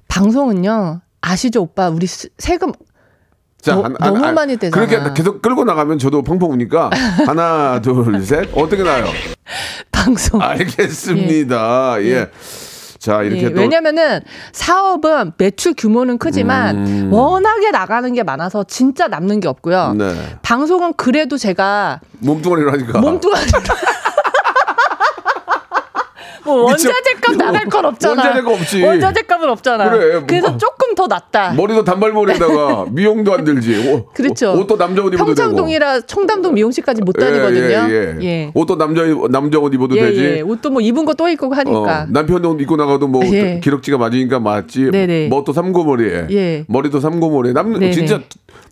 [0.09, 1.01] 방송은요.
[1.21, 1.89] 아시죠, 오빠?
[1.89, 2.73] 우리 수- 세금
[3.61, 4.87] 자, 너- 너무 많이 떼잖아.
[4.87, 6.91] 그렇게 계속 끌고 나가면 저도 펑펑 우니까
[7.27, 8.49] 하나, 둘, 셋.
[8.55, 9.07] 어떻게 나요?
[9.91, 10.41] 방송.
[10.41, 11.97] 알겠습니다.
[12.03, 12.31] 예.
[12.99, 14.21] 자, 이렇게 예, 또 왜냐면은
[14.53, 17.13] 사업은 매출 규모는 크지만 음.
[17.13, 19.95] 워낙에 나가는 게 많아서 진짜 남는 게 없고요.
[19.97, 20.15] 네.
[20.43, 23.47] 방송은 그래도 제가 몸뚱아리로 하니까 몸뚱아리
[26.49, 28.23] 뭐 원자재 값 나갈 건 없잖아.
[28.23, 28.83] 원자재가 없지.
[28.83, 29.91] 원자재 값은 없잖아.
[29.91, 31.53] 그래, 그래서 뭐- 조금 더 낫다.
[31.53, 33.91] 머리도 단발머리에다가 미용도 안 들지.
[33.93, 34.53] 옷, 그렇죠.
[34.59, 35.27] 옷도 남자 옷 입어도 되고.
[35.27, 37.87] 평창동이라 청담동 미용실까지 못 다니거든요.
[37.91, 38.51] 예, 예, 예.
[38.55, 40.25] 옷도 남자 남자 옷 입어도 예, 되지.
[40.25, 40.41] 예.
[40.41, 42.03] 옷도 뭐 입은 거또 입고 하니까.
[42.03, 43.61] 어, 남편 옷 입고 나가도 뭐 예.
[43.63, 44.91] 기럭지가 맞으니까 맞지.
[44.91, 45.29] 네네.
[45.29, 46.27] 뭐또 삼고머리에.
[46.31, 46.65] 예.
[46.69, 47.53] 머리도 삼고머리에.
[47.53, 47.91] 남 네네.
[47.93, 48.21] 진짜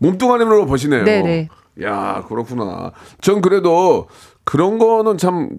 [0.00, 1.04] 몸뚱아리로 보시네요.
[1.04, 1.48] 네네.
[1.82, 2.92] 야 그렇구나.
[3.20, 4.08] 전 그래도
[4.44, 5.50] 그런 거는 참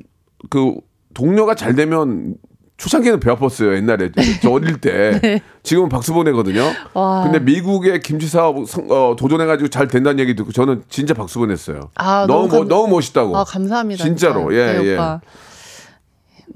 [0.52, 0.76] 그
[1.18, 2.36] 동료가 잘 되면
[2.78, 6.62] 초창기는 배 아팠어요 옛날에 저 어릴 때 지금은 박수 보내거든요.
[6.62, 6.74] 네.
[6.94, 7.24] 와.
[7.24, 11.90] 근데 미국의 김치 사업 성- 어, 도전해가지고 잘 된다는 얘기 듣고 저는 진짜 박수 보냈어요.
[11.96, 13.36] 아, 너무 너무 감- 멋- 너무 멋있다고.
[13.36, 14.04] 아, 감사합니다.
[14.04, 14.56] 진짜로 진짜.
[14.56, 14.98] 예 네, 예.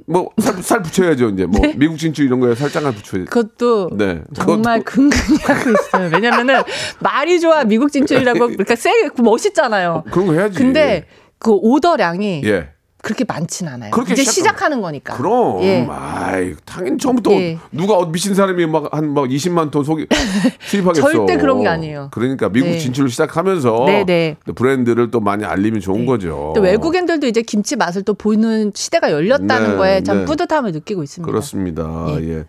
[0.06, 3.26] 뭐살 살 붙여야죠 이제 뭐 미국 진출 이런 거에 살짝만 붙여야.
[3.26, 4.22] 그것도 네.
[4.36, 6.10] 정말 근근히 하고 있어요.
[6.14, 6.62] 왜냐면은
[7.00, 10.04] 말이 좋아 미국 진출이라고 그러니까 세게 멋있잖아요.
[10.12, 10.56] 그런 거 해야지.
[10.56, 11.08] 근데
[11.40, 12.70] 그 오더량이 예.
[13.02, 13.92] 그렇게 많진 않아요.
[13.92, 15.16] 그렇게 이제 시작하면- 시작 하는 거니까.
[15.18, 15.88] 그럼 예.
[15.90, 17.58] 아이 당연히 처음부터 예.
[17.72, 20.08] 누가 어- 미친 사람이 막 한 막 20만 톤 속이
[20.62, 21.12] 수입하겠어.
[21.12, 22.10] 절대 그런 게 아니에요.
[22.12, 22.78] 그러니까 미국 네.
[22.78, 24.38] 진출을 시작하면서 네, 네.
[24.46, 26.54] 또 브랜드를 또 많이 알리면 좋은 거죠.
[26.56, 30.26] 또 외국인들도 이제 김치 맛을 또 보는 시대가 열렸다는 네, 거에 참 네.
[30.26, 31.30] 뿌듯함을 느끼고 있습니다.
[31.32, 32.06] 그렇습니다.
[32.20, 32.30] 예.
[32.40, 32.46] 예.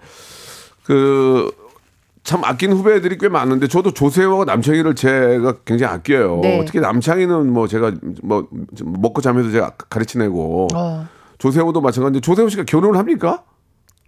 [0.84, 1.50] 그,
[2.24, 6.38] 참 아끼는 후배들이 꽤 많은데 저도 조세호와 남창희를 제가 굉장히 아껴요.
[6.42, 6.64] 네.
[6.64, 8.46] 특히 남창희는 뭐 제가 뭐
[8.84, 11.06] 먹고 자면서 제가 가르치내고 어,
[11.38, 13.42] 조세호도 마찬가지인데 조세호 씨가 결혼을 합니까?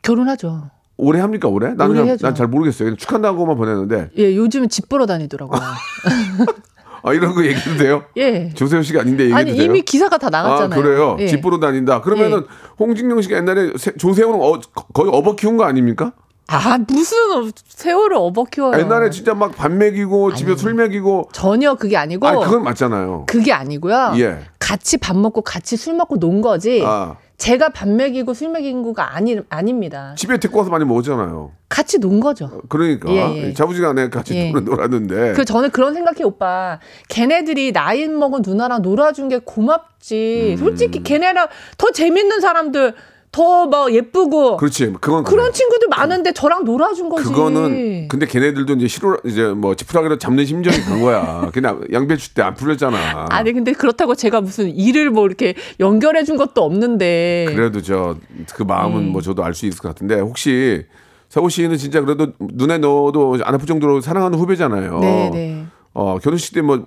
[0.03, 0.71] 결혼하죠.
[0.97, 1.75] 올해 합니까 올해?
[1.75, 2.25] 나는 해야죠.
[2.25, 2.95] 난잘 모르겠어요.
[2.95, 5.61] 축한다고만 보냈는데 예, 요즘은 집 보러 다니더라고요.
[7.07, 8.05] 아 이런 거 얘기도 돼요?
[8.17, 8.49] 예.
[8.55, 9.63] 조세호 씨가 아닌데 얘기도 아니 돼요?
[9.65, 10.81] 이미 기사가 다 나갔잖아요.
[10.81, 11.17] 아 그래요?
[11.19, 11.27] 예.
[11.27, 12.01] 집 보러 다닌다.
[12.01, 12.45] 그러면은
[12.79, 14.61] 홍진경 씨가 옛날에 세- 조세호는 어,
[14.95, 16.13] 거의 업어 키운 거 아닙니까?
[16.47, 18.79] 아 무슨 세월을 업어 키워요.
[18.79, 23.25] 옛날에 진짜 막 밥 먹이고 집에 술 먹이고 전혀 그게 아니고 아 그건 맞잖아요.
[23.27, 24.13] 그게 아니고요.
[24.19, 24.41] 예.
[24.59, 26.83] 같이 밥 먹고 같이 술 먹고 논 거지.
[26.85, 30.15] 아 제가 밥 먹이고 술 먹인 거가 아니 아닙니다.
[30.17, 31.51] 집에 데리고 와서 많이 먹었잖아요.
[31.69, 32.61] 같이 논 거죠.
[32.69, 33.53] 그러니까 예, 예.
[33.55, 34.53] 자부지간에 같이 예.
[34.53, 36.79] 놀았는데 그 저는 그런 생각해 오빠.
[37.09, 39.41] 걔네들이 나이 먹은 누나랑 놀아준 게 음.
[39.45, 40.57] 고맙지.
[40.59, 42.95] 솔직히 걔네랑 더 재밌는 사람들
[43.35, 45.53] 더뭐 예쁘고 그렇지 그건 그런 그래.
[45.53, 47.25] 친구들 많은데 저랑 놀아준 거지.
[47.25, 51.51] 그거는 근데 걔네들도 이제 싫어 이제 뭐 지푸라기로 잡는 심정이 간 거야.
[51.53, 53.27] 그냥 양배추 때 안 풀렸잖아.
[53.31, 57.47] 아니 근데 그렇다고 제가 무슨 일을 뭐 이렇게 연결해 준 것도 없는데.
[57.55, 58.17] 그래도 저
[58.55, 59.11] 그 마음은 네.
[59.11, 60.85] 뭐 저도 알 수 있을 것 같은데 혹시
[61.29, 64.99] 세호 씨는 진짜 그래도 눈에 넣어도 안 아플 정도로 사랑하는 후배잖아요.
[65.01, 65.67] 네, 네.
[65.93, 66.87] 어 결혼식 때 뭐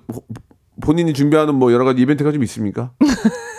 [0.80, 2.92] 본인이 준비하는 뭐 여러 가지 이벤트가 좀 있습니까?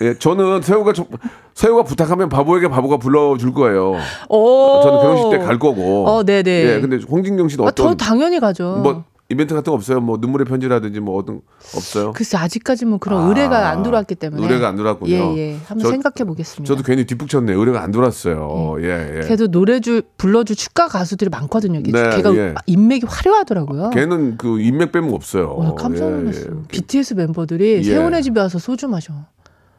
[0.00, 1.06] 예, 저는 세호가 저-
[1.54, 3.94] 세호가 부탁하면 바보에게 바보가 불러줄 거예요.
[4.28, 4.80] 오.
[4.82, 6.06] 저는 결혼식 때 갈 거고.
[6.06, 6.50] 어, 네네.
[6.50, 8.80] 예, 근데 홍진경 씨는 아, 어떤 저 당연히 가죠.
[8.82, 10.00] 뭐 이벤트 같은 거 없어요?
[10.00, 11.42] 뭐 눈물의 편지라든지 뭐 어떤
[11.76, 12.12] 없어요?
[12.12, 15.12] 글쎄 아직까지 뭐 그런 아, 의뢰가 안 들어왔기 때문에 의뢰가 안 들어왔군요.
[15.12, 15.56] 예, 예.
[15.66, 16.72] 한번 저- 생각해 보겠습니다.
[16.72, 17.52] 저도 괜히 뒷북쳤네.
[17.52, 18.76] 의뢰가 안 들어왔어요.
[18.80, 19.26] 예, 예.
[19.28, 21.82] 걔도 노래줄 불러줄 축가 가수들이 많거든요.
[21.82, 21.90] 걔.
[21.92, 22.54] 네, 걔가 예.
[22.66, 23.90] 인맥이 화려하더라고요.
[23.90, 25.48] 걔는 그 인맥 빼면 없어요.
[25.48, 26.40] 어, 나 깜짝 예, 놀랐어.
[26.46, 26.68] 예.
[26.68, 27.82] BTS 멤버들이 예.
[27.82, 29.12] 세훈의 집에 와서 소주 마셔.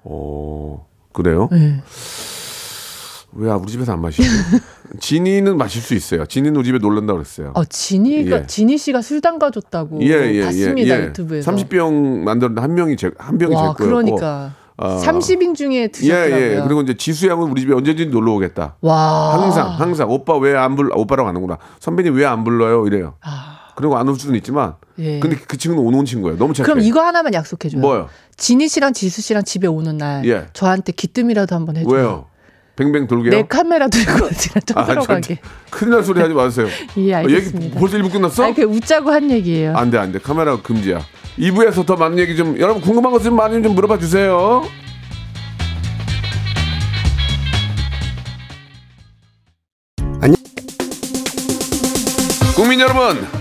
[0.09, 0.79] 오,
[1.13, 1.47] 그래요?
[1.51, 1.81] 네.
[3.33, 4.27] 왜 우리 집에서 안 마시죠?
[4.99, 6.25] 진이는 마실 수 있어요.
[6.25, 7.51] 진이는 우리 집에 놀란다 그랬어요.
[7.53, 8.45] 어, 진이가 예.
[8.47, 9.99] 진이 씨가 술 담가줬다고
[10.45, 11.51] 봤습니다 유튜브에서.
[11.51, 13.83] 30병 만들었는데 한 명이 제, 한 병이 제와 거였고.
[13.85, 14.97] 그러니까 아.
[14.97, 16.37] 30인 중에 예, 드셨더라고요.
[16.57, 16.61] 예.
[16.65, 18.77] 그리고 이제 지수 양은 우리 집에 언제든지 놀러 오겠다.
[18.81, 20.95] 와 항상, 항상 오빠 왜 안 불러?
[20.95, 21.59] 오빠라고 하는구나.
[21.81, 22.87] 선배님 왜 안 불러요?
[22.87, 23.13] 이래요.
[23.21, 25.19] 아, 그리고 안 올 수는 있지만, 예.
[25.19, 26.37] 근데 그 친구는 오는 친구예요.
[26.37, 26.65] 너무 착해.
[26.65, 27.79] 그럼 이거 하나만 약속해 줘요.
[27.79, 28.09] 뭐요?
[28.35, 30.47] 진희 씨랑 지수 씨랑 집에 오는 날 예.
[30.51, 31.93] 저한테 기뜸이라도 한번 해 줘요.
[31.93, 32.25] 왜요?
[32.75, 33.31] 뱅뱅 돌게요?
[33.31, 35.39] 내 카메라 들고 제가 좀 아, 저- 들어가게.
[35.69, 36.67] 큰일 날 소리 하지 마세요.
[36.97, 37.79] 예, 어, 알겠습니다.
[37.79, 38.43] 벌써 일부 끝났어?
[38.43, 39.75] 아니 그 웃자고 한 얘기예요.
[39.77, 40.19] 안 돼, 안 돼.
[40.19, 40.99] 카메라 금지야.
[41.37, 44.63] 2부에서 더 많은 얘기 좀, 여러분 궁금한 것 좀 많이 좀 물어봐 주세요.
[52.55, 53.25] 국민 여러분,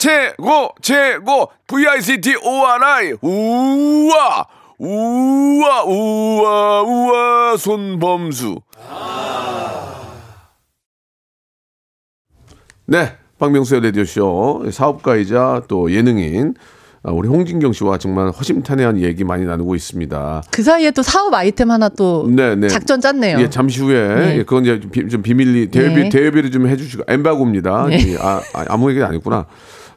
[0.00, 4.46] 최고 최고 VICT ORI 우와
[4.78, 8.62] 우와 우와 우와 손범수
[12.86, 16.54] 네 박명수의 라디오쇼 사업가이자 또 예능인
[17.02, 20.42] 아, 우리 홍진경 씨와 정말 허심탄회한 얘기 많이 나누고 있습니다.
[20.50, 22.68] 그 사이에 또 사업 아이템 하나 또 네, 네.
[22.68, 23.38] 작전 짰네요.
[23.38, 24.36] 예, 잠시 후에 네.
[24.38, 26.08] 예, 그건 이제 비, 좀 비밀리 대비 네.
[26.10, 27.86] 대비를 좀 해주시고 엠바고입니다.
[27.88, 28.12] 네.
[28.12, 29.46] 예, 아, 아, 아무 얘기 아니구나.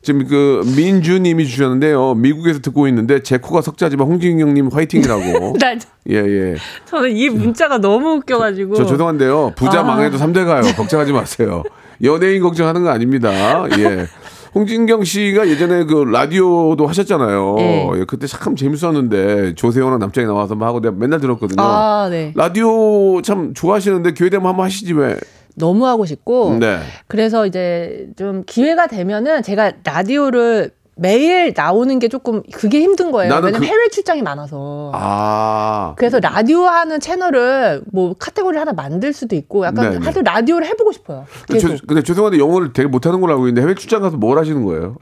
[0.03, 2.13] 지금 그 민주님이 주셨는데요.
[2.15, 5.57] 미국에서 듣고 있는데 제 코가 석자지만 홍진경님 화이팅이라고.
[5.59, 5.75] 나
[6.09, 6.55] 예 예.
[6.85, 9.53] 저는 이 문자가 너무 웃겨가지고 저 죄송한데요.
[9.55, 9.83] 부자 아.
[9.83, 10.61] 망해도 삼대 가요.
[10.75, 11.63] 걱정하지 마세요.
[12.03, 13.31] 연예인 걱정하는 거 아닙니다.
[13.79, 14.07] 예.
[14.53, 17.55] 홍진경 씨가 예전에 그 라디오도 하셨잖아요.
[17.57, 17.89] 네.
[17.95, 21.63] 예, 그때 참 재밌었는데 조세호랑 남창이 나와서 막 하고 내가 맨날 들었거든요.
[21.63, 22.33] 아, 네.
[22.35, 25.17] 라디오 참 좋아하시는데 기회 되면 한번 하시지 왜?
[25.55, 26.79] 너무 하고 싶고 네.
[27.07, 33.33] 그래서 이제 좀 기회가 되면은 제가 라디오를 매일 나오는 게 조금 그게 힘든 거예요.
[33.33, 34.91] 왜냐면 그- 해외 출장이 많아서.
[34.93, 35.95] 아.
[35.97, 40.03] 그래서 라디오 하는 채널을 뭐 카테고리 하나 만들 수도 있고 약간 네네.
[40.03, 41.25] 하여튼 라디오를 해보고 싶어요.
[41.47, 41.69] 계속.
[41.77, 44.97] 저, 근데 죄송한데 영어를 되게 못하는 걸로 알고 있는데 해외 출장 가서 뭘 하시는 거예요?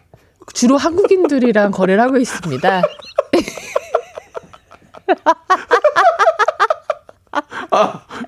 [0.54, 2.82] 주로 한국인들이랑 거래를 하고 있습니다.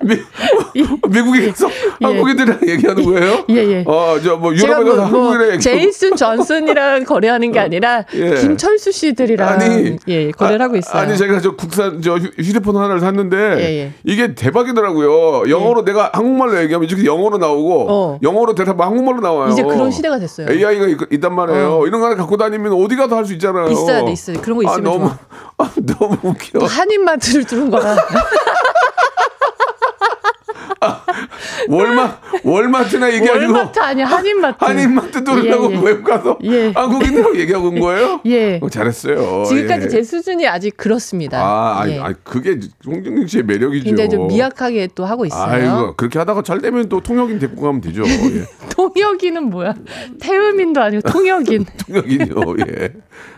[0.02, 0.16] 미,
[1.10, 1.68] 미국에 가서
[2.02, 3.44] 한국인들이랑 얘기하는 거예요?
[3.50, 3.84] 예, 예.
[3.86, 5.60] 어, 저뭐 제가 유럽에 뭐, 가서 뭐 한국인이랑 얘기하고.
[5.60, 8.34] 제이슨 존슨이랑 거래하는 게 아니라 예.
[8.36, 11.02] 김철수 씨들이랑 아니, 예, 거래를 아, 하고 있어요.
[11.02, 13.92] 아니 제가 저 국산 저 휴- 휴대폰 하나를 샀는데 예, 예.
[14.04, 15.50] 이게 대박이더라고요.
[15.50, 18.18] 영어로 내가 한국말로 얘기하면 이렇게 영어로 나오고 어.
[18.22, 19.50] 영어로 대답하면 한국말로 나와요.
[19.52, 20.46] 이제 그런 시대가 됐어요.
[20.50, 21.84] AI가 있, 단 말이에요.
[21.86, 23.68] 이런 거 하나 갖고 다니면 어디 가도 할 수 있잖아요.
[23.70, 24.42] 있어야 돼, 있어야 돼.
[24.42, 25.18] 그런 거 아, 있으면 너무 좋아.
[25.56, 26.58] 아, 너무 웃겨.
[26.58, 27.96] 또 한인마트를 뚫은 거라.
[31.68, 34.64] 월마 월마트나 얘기하고 월마트 아니야 한인마트.
[34.64, 35.80] 한인마트 뚫으려고 예, 예.
[35.82, 36.70] 외국 가서 예.
[36.74, 38.20] 한국인들하고 얘기하고 온 거예요?
[38.26, 38.58] 예.
[38.62, 39.44] 어, 잘했어요.
[39.44, 39.88] 지금까지 예.
[39.88, 41.40] 제 수준이 아직 그렇습니다.
[41.40, 41.98] 아, 아니, 예.
[42.00, 43.84] 아니, 그게 홍정경 씨의 매력이죠.
[43.84, 45.42] 굉장히 좀 미약하게 또 하고 있어요.
[45.42, 48.02] 아이고 그렇게 하다가 잘 되면 또 통역인 데리고 가면 되죠.
[48.06, 48.44] 예.
[48.70, 49.74] 통역인은 뭐야?
[50.20, 51.64] 태음인도 아니고 통역인.
[51.86, 52.34] 통역인요.
[52.68, 52.92] 예.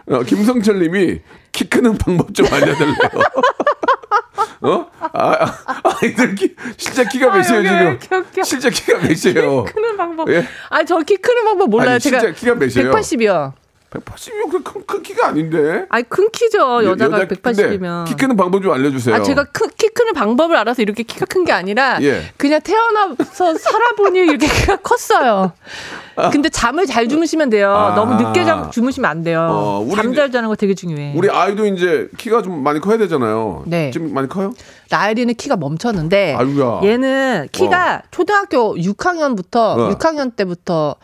[0.09, 1.20] 어, 김성철님이
[1.53, 2.96] 키 크는 방법 좀 알려달래요.
[4.62, 4.86] 어?
[5.00, 5.08] 아,
[5.66, 8.24] 아, 아이들 키 실제 키가 아, 몇이에요 지금?
[8.44, 9.64] 실제 키가 몇이에요?
[9.64, 10.30] 크는 방법.
[10.32, 10.44] 예?
[10.70, 11.90] 아, 저 키 크는 방법 몰라요.
[11.90, 12.90] 아니, 제가 키가 몇이에요?
[12.92, 13.52] 180이요.
[14.00, 15.87] 180이면 그 큰, 큰 키가 아닌데.
[15.88, 16.85] 아니, 큰 키죠.
[16.85, 18.04] 여자가 여자- 180이면.
[18.04, 19.14] 근데 키 크는 방법 좀 알려주세요.
[19.14, 22.22] 아, 제가 크, 키 크는 방법을 알아서 이렇게 키가 큰 게 아니라 예.
[22.37, 25.52] 그냥 태어나서 살아보니 이렇게 키가 컸어요.
[26.32, 27.70] 근데 잠을 잘 주무시면 돼요.
[27.72, 27.94] 아.
[27.94, 29.46] 너무 늦게 잠 주무시면 안 돼요.
[29.50, 31.12] 어, 우리 잠 이제- 잘 자는 거 되게 중요해.
[31.14, 33.64] 우리 아이도 이제 키가 좀 많이 커야 되잖아요.
[33.66, 33.90] 네.
[33.92, 34.52] 지금 많이 커요?
[34.90, 36.80] 나엘이는 키가 멈췄는데 아유야.
[36.85, 39.88] 얘는 키가 초등학교 6학년부터 어.
[39.94, 40.96] 6학년 때부터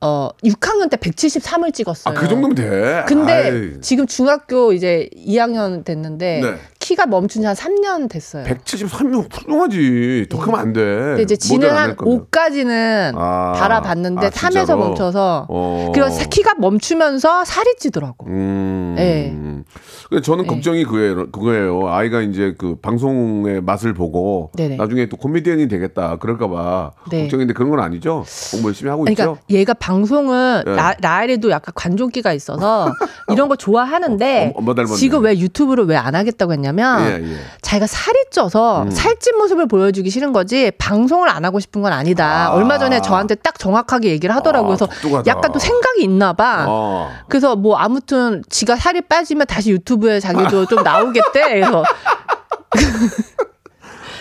[0.00, 2.16] 어 6학년 때 173을 찍었어요.
[2.16, 3.04] 아, 그 정도면 돼.
[3.08, 6.54] 근데 아이, 지금 중학교 이제 2학년 됐는데 네.
[6.88, 8.44] 키가 멈춘 지 한 3년 됐어요.
[8.44, 10.26] 173명 훌륭하지.
[10.30, 10.80] 더 크면 안 돼.
[10.82, 12.26] 근데 이제 지는 한 거면.
[12.30, 14.78] 5까지는 아, 달아봤는데 아, 3에서 진짜로?
[14.80, 15.92] 멈춰서 어.
[15.94, 18.26] 그래서 키가 멈추면서 살이 찌더라고.
[18.28, 18.94] 음.
[18.96, 19.36] 네.
[20.08, 20.48] 근데 저는 네.
[20.48, 21.30] 걱정이 그거예요.
[21.30, 21.88] 그거예요.
[21.88, 24.76] 아이가 이제 그 방송의 맛을 보고 네네.
[24.76, 27.22] 나중에 또 코미디언이 되겠다 그럴까봐 네.
[27.22, 28.24] 걱정인데 그런 건 아니죠.
[28.52, 29.38] 공부 열심히 하고 그러니까 있죠.
[29.50, 30.74] 얘가 방송을 네.
[30.74, 32.90] 라, 라엘이도 약간 관종기가 있어서
[33.30, 34.94] 이런 거 좋아하는데 어.
[34.96, 37.36] 지금 왜 유튜브를 왜 안 하겠다고 했냐면 예, 예.
[37.62, 38.90] 자기가 살이 쪄서 음.
[38.90, 42.48] 살찐 모습을 보여주기 싫은 거지 방송을 안 하고 싶은 건 아니다.
[42.48, 42.50] 아.
[42.52, 44.72] 얼마 전에 저한테 딱 정확하게 얘기를 하더라고요.
[44.72, 45.30] 아, 그래서 똑똑하다.
[45.30, 46.66] 약간 또 생각이 있나 봐.
[46.68, 47.10] 어.
[47.28, 51.48] 그래서 뭐 아무튼 지가 살이 빠지면 다시 유튜브에 자기도 좀 나오겠대.
[51.48, 51.84] 그래서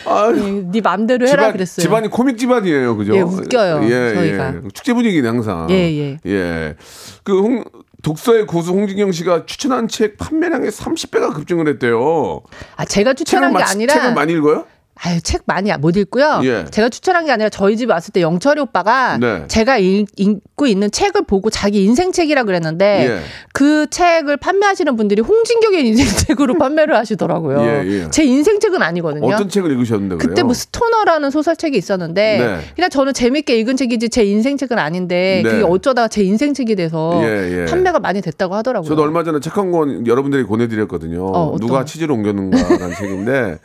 [0.07, 0.41] 아, 예,
[0.71, 1.83] 네 맘대로 해라 그랬어요.
[1.83, 3.13] 집안이 코믹 집안이에요, 그죠?
[3.15, 3.81] 예, 웃겨요,
[4.15, 4.53] 저희가.
[4.55, 4.61] 예.
[4.73, 5.67] 축제 분위기는 항상.
[5.69, 6.17] 예, 예.
[6.25, 6.75] 예.
[7.23, 7.63] 그 홍,
[8.03, 12.41] 독서의 고수 홍진경 씨가 추천한 책 판매량의 30배가 급증을 했대요.
[12.75, 14.65] 아 제가 추천한 게 마- 아니라 책을 많이 읽어요?
[14.99, 16.41] 아유 책 많이 못 읽고요.
[16.43, 16.65] 예.
[16.71, 19.43] 제가 추천한 게 아니라 저희 집 왔을 때 영철이 오빠가 네.
[19.47, 23.19] 제가 읽, 읽고 있는 책을 보고 자기 인생 책이라 그랬는데 예.
[23.53, 27.61] 그 책을 판매하시는 분들이 홍진경의 인생 책으로 판매를 하시더라고요.
[27.61, 28.09] 예, 예.
[28.09, 29.27] 제 인생 책은 아니거든요.
[29.27, 30.17] 어떤 책을 읽으셨는데?
[30.17, 32.59] 그때 뭐 스토너라는 소설책이 있었는데 네.
[32.75, 35.49] 그냥 저는 재밌게 읽은 책이지 제 인생 책은 아닌데 네.
[35.51, 37.65] 그게 어쩌다가 제 인생 책이 돼서 예, 예.
[37.65, 38.87] 판매가 많이 됐다고 하더라고요.
[38.89, 41.25] 저도 얼마 전에 책 한 권 여러분들이 보내드렸거든요.
[41.25, 41.85] 어, 누가 거?
[41.85, 43.57] 치즈를 옮겼는가 라는 책인데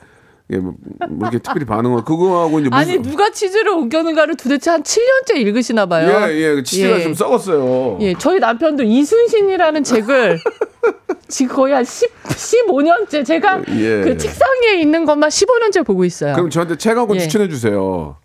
[0.51, 0.75] 예, 뭐,
[1.09, 5.87] 뭐 이렇게 특별히 반응을 그거하고 이제 무슨 아니 누가 치즈를 옮겨는가를 도대체 한 7년째 읽으시나
[5.87, 6.29] 봐요.
[6.29, 7.03] 예, 예, 치즈가 예.
[7.05, 7.99] 좀 썩었어요.
[8.01, 10.39] 예, 저희 남편도 이순신이라는 책을
[11.29, 14.03] 지금 거의 한 10, 15년째 제가 예.
[14.03, 16.35] 그 책상 위에 있는 것만 15년째 보고 있어요.
[16.35, 17.21] 그럼 저한테 책 한권 예.
[17.21, 18.17] 추천해 주세요.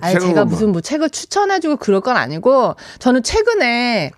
[0.00, 4.10] 아니 책 제가 한 무슨 뭐 책을 추천해 주고 그럴 건 아니고 저는 최근에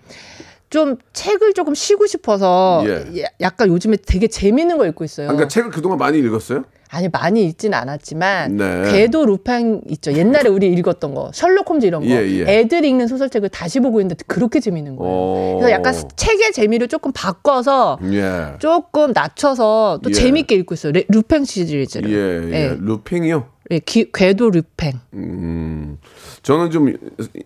[0.71, 3.21] 좀 책을 조금 쉬고 싶어서 예.
[3.21, 5.27] 야- 약간 요즘에 되게 재밌는 거 읽고 있어요.
[5.27, 6.63] 그러니까 책을 그동안 많이 읽었어요?
[6.95, 8.91] 아니 많이 읽지는 않았지만 네.
[8.91, 10.13] 궤도 루팽 있죠.
[10.13, 12.45] 옛날에 우리 읽었던 거 셜록 홈즈 이런 거 예, 예.
[12.59, 15.13] 애들 읽는 소설책을 다시 보고 있는데 그렇게 재밌는 거예요.
[15.13, 15.55] 어.
[15.59, 18.53] 그래서 약간 책의 재미를 조금 바꿔서 예.
[18.59, 20.13] 조금 낮춰서 또 예.
[20.13, 20.93] 재밌게 읽고 있어요.
[20.93, 22.09] 레- 루팽 시리즈를.
[22.09, 22.53] 예, 예.
[22.71, 22.77] 예.
[22.79, 23.47] 루팽이요?
[23.71, 24.93] 예, 기- 궤도 루팽.
[25.15, 25.97] 음.
[26.43, 26.93] 저는 좀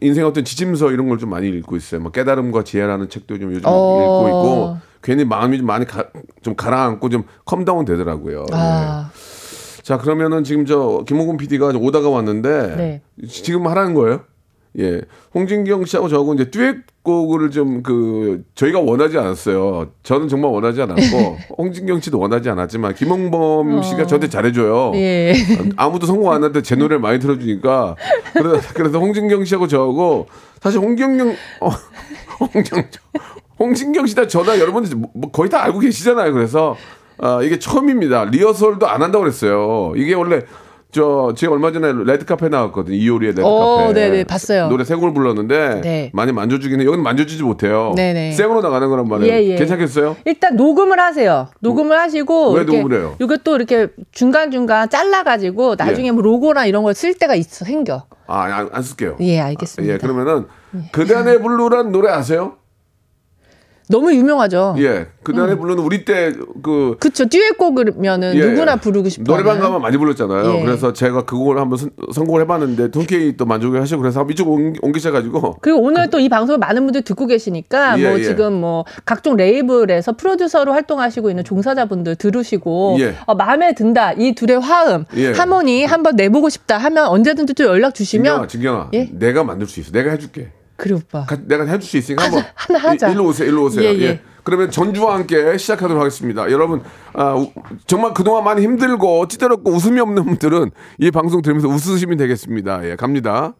[0.02, 2.02] 인생 어떤 지침서 이런 걸 좀 많이 읽고 있어요.
[2.02, 3.72] 뭐 깨달음과 지혜라는 책도 좀 요즘 어.
[4.02, 6.04] 읽고 있고 괜히 마음이 좀 많이 가,
[6.42, 8.46] 좀 가라앉고 좀 calm down 되더라고요.
[8.52, 8.56] 예.
[8.56, 9.10] 아,
[9.90, 13.02] 자, 그러면은 지금 저 김홍곤 PD가 오더가 왔는데 네.
[13.28, 14.22] 지- 지금 하라는 거예요?
[14.78, 15.02] 예.
[15.34, 19.88] 홍진경 씨하고 저하고 이제 듀엣곡을 좀 그 저희가 원하지 않았어요.
[20.04, 24.76] 저는 정말 원하지 않았고 홍진경 씨도 원하지 않았지만 김홍범 씨가 저한테 잘해줘요.
[24.76, 24.92] 어.
[24.94, 25.34] 예.
[25.76, 27.96] 아무도 성공 안 했는데 제 노래를 많이 틀어주니까
[28.34, 30.28] 그래서, 그래서 홍진경 씨하고 저하고
[30.62, 31.30] 사실 홍경경
[31.62, 31.70] 어,
[32.42, 32.84] 홍경
[33.58, 36.32] 홍진경 씨다 저다 여러분들 뭐- 뭐 거의 다 알고 계시잖아요.
[36.32, 36.78] 그래서
[37.22, 38.26] 아, 이게 처음입니다.
[38.26, 39.94] 리허설도 안 한다고 그랬어요.
[39.96, 40.42] 이게 원래
[40.92, 42.96] 저 제가 얼마 전에 레드 카펫 나왔거든요.
[42.96, 43.94] 이효리의 레드 어, 카펫.
[43.94, 44.70] 네네, 봤어요.
[44.70, 46.10] 노래 세 곡을 불렀는데 네.
[46.16, 47.94] 많이 만져주기는 여기는 만져주지 못해요.
[47.96, 48.32] 네네.
[48.32, 49.32] 생으로 나가는 거란 말이에요.
[49.32, 49.56] 예, 예.
[49.56, 50.16] 괜찮겠어요?
[50.26, 51.48] 일단 녹음을 하세요.
[51.60, 53.16] 녹음을 하시고 왜 녹음을 해요?
[53.22, 56.12] 이거 또 이렇게 중간 중간 잘라 가지고 나중에 예.
[56.12, 58.06] 뭐 로고나 이런 걸 쓸 때가 있어 생겨.
[58.26, 59.18] 아, 안, 안 쓸게요.
[59.20, 59.94] 예, 알겠습니다.
[59.94, 60.46] 예, 그러면은
[60.92, 62.54] 그대 안의 블루란 노래 아세요?
[63.92, 64.76] 너무 유명하죠.
[64.78, 65.60] 예, 그대 안의 음.
[65.62, 69.24] 블루는 우리 때 그 그쵸 듀엣곡이면은 예, 누구나 부르고 싶어.
[69.24, 69.60] 노래방.
[69.60, 70.58] 가면 많이 불렀잖아요.
[70.60, 70.64] 예.
[70.64, 74.74] 그래서 제가 그 곡을 한번 선- 선곡을 해봤는데 흔쾌히 또 만족을 하시고 그래서 이쪽 옮-
[74.82, 78.24] 옮기셔가지고 그리고 오늘 또이 방송을 많은 분들이 듣고 계시니까 예, 뭐 예.
[78.24, 83.16] 지금 뭐 각종 레이블에서 프로듀서로 활동하시고 있는 종사자분들 들으시고 예.
[83.26, 85.32] 어, 마음에 든다 이 둘의 화음 예.
[85.32, 89.10] 하모니 한번 내보고 싶다 하면 언제든지 또 연락 진경아, 주시면 진경아, 예?
[89.12, 89.92] 내가 만들 수 있어.
[89.92, 90.52] 내가 해줄게.
[90.80, 93.10] 그래 오빠 가- 내가 해줄 수 있으니까 한번 하나 하자.
[93.10, 93.48] 이- 일로 오세요.
[93.50, 93.84] 일로 오세요.
[93.90, 94.22] 예, 예, 예.
[94.44, 96.50] 그러면 전주와 함께 시작하도록 하겠습니다.
[96.52, 96.82] 여러분
[97.14, 97.52] 아, 우-
[97.86, 102.90] 정말 그동안 많이 힘들고 찌들었고 웃음이 없는 분들은 이 방송 들으면서 웃으시면 되겠습니다.
[102.90, 103.54] 예, 갑니다.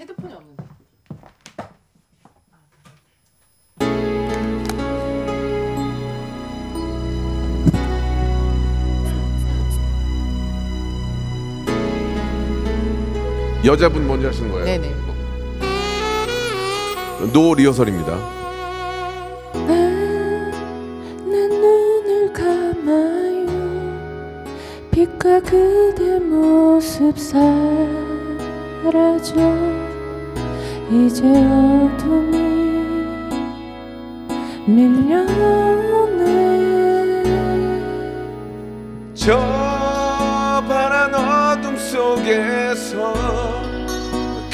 [0.00, 0.64] 헤드폰이 없는데
[13.64, 14.64] 여자분 먼저 하시는 거예요.
[14.64, 14.94] 네네
[17.32, 18.16] 노 리허설입니다.
[19.66, 23.46] 내 눈을 감아요.
[24.90, 27.44] 빛과 그대 모습 사라져.
[30.90, 32.38] 이제 어둠이
[34.66, 36.24] 밀려오네.
[39.14, 39.38] 저
[40.68, 43.53] 파란 어둠 속에서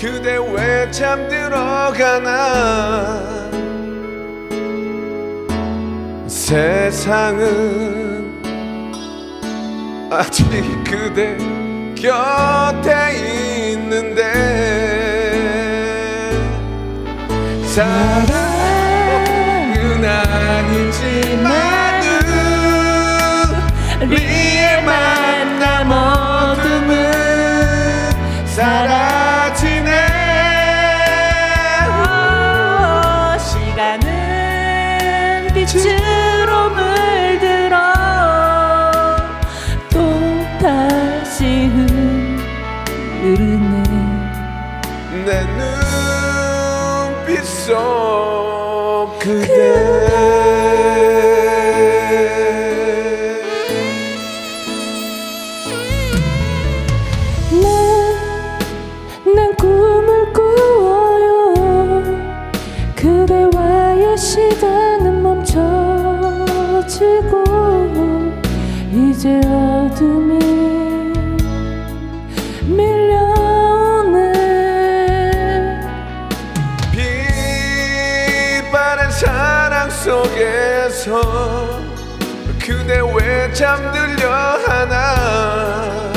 [0.01, 2.31] 그대 왜 잠들어가나?
[6.27, 7.51] 세상은
[10.11, 10.49] 아직
[10.85, 11.37] 그대
[11.95, 14.23] 곁에 있는데.
[17.67, 18.40] 사랑
[72.71, 74.33] 밀려오네
[78.61, 81.81] 빛바랜 사랑 속에서
[82.59, 86.11] 그대 왜 잠들려 하나.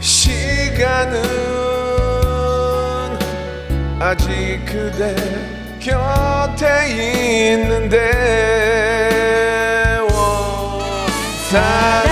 [0.00, 1.22] 시간은
[4.00, 5.14] 아직 그대
[5.78, 6.88] 곁에
[7.52, 7.96] 있는데.
[10.10, 10.80] 워,
[11.48, 12.05] 사랑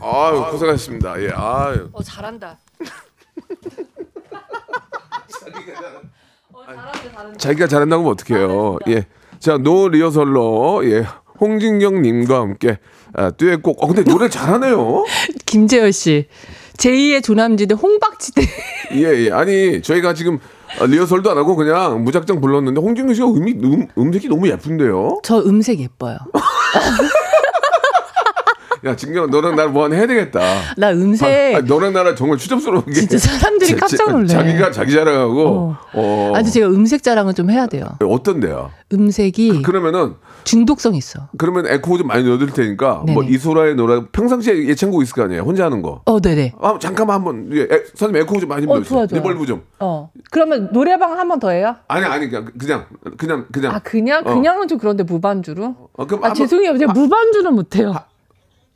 [0.00, 1.22] 아유 고생하셨습니다.
[1.22, 1.90] 예, 아유.
[1.92, 2.58] 어 잘한다.
[7.36, 8.78] 자기가 잘한다고 하면 어떡해요.
[8.88, 9.06] 예.
[9.38, 11.04] 자, no 리허설로, 예.
[11.40, 12.78] 홍진경 님과 함께,
[13.12, 13.82] 아, 듀엣곡.
[13.82, 15.04] 어, 근데 노래 잘하네요.
[15.46, 16.26] 김재열 씨.
[16.78, 18.42] 제2의 조남지대 홍박지대.
[18.94, 19.30] 예, 예.
[19.30, 20.40] 아니, 저희가 지금 아,
[20.86, 25.20] 리허설도 안 하고 그냥 무작정 불렀는데, 홍진경 씨가 음이, 음, 음색이 너무 예쁜데요?
[25.22, 26.18] 저 음색 예뻐요.
[28.84, 30.40] 야, 진경, 너랑 나랑 뭐 하나 해야 되겠다.
[30.76, 32.92] 나 음색 아, 너랑 나랑 정말 추접스러운 게.
[32.92, 34.26] 진짜 사람들이 자- 깜짝 자- 놀래.
[34.28, 35.76] 자기가 자기 자랑하고, 어.
[35.94, 36.32] 어.
[36.36, 37.84] 아니 제가 음색 자랑은 좀 해야 돼요.
[38.00, 38.70] 어떤데요?
[38.92, 40.14] 음색이 그 러면은,
[40.50, 41.28] 중독성 있어.
[41.38, 43.28] 그러면 에코 좀 많이 넣어드릴 테니까, 뭐 네네.
[43.34, 45.42] 이소라의 노래, 평상시에 애창곡 있을 거 아니에요?
[45.42, 46.02] 혼자 하는 거.
[46.06, 46.54] 어, 네네.
[46.60, 49.06] 아, 잠깐만 한번 예, 에, 선생님 에코 좀 많이 좀 어, 넣어주세요.
[49.06, 49.18] 좋아.
[49.18, 49.62] reverb 좀.
[49.80, 50.10] 어.
[50.30, 51.76] 그러면 노래방 한 번 더 해요?
[51.88, 53.74] 아니 아니 그냥 그냥 그냥 그냥.
[53.74, 54.34] 아, 그냥 어.
[54.34, 55.76] 그냥은 좀 그런데 무반주로?
[55.92, 56.78] 어, 그럼 아, 한번- 죄송해요.
[56.78, 57.94] 제가 무반주는 못 해요.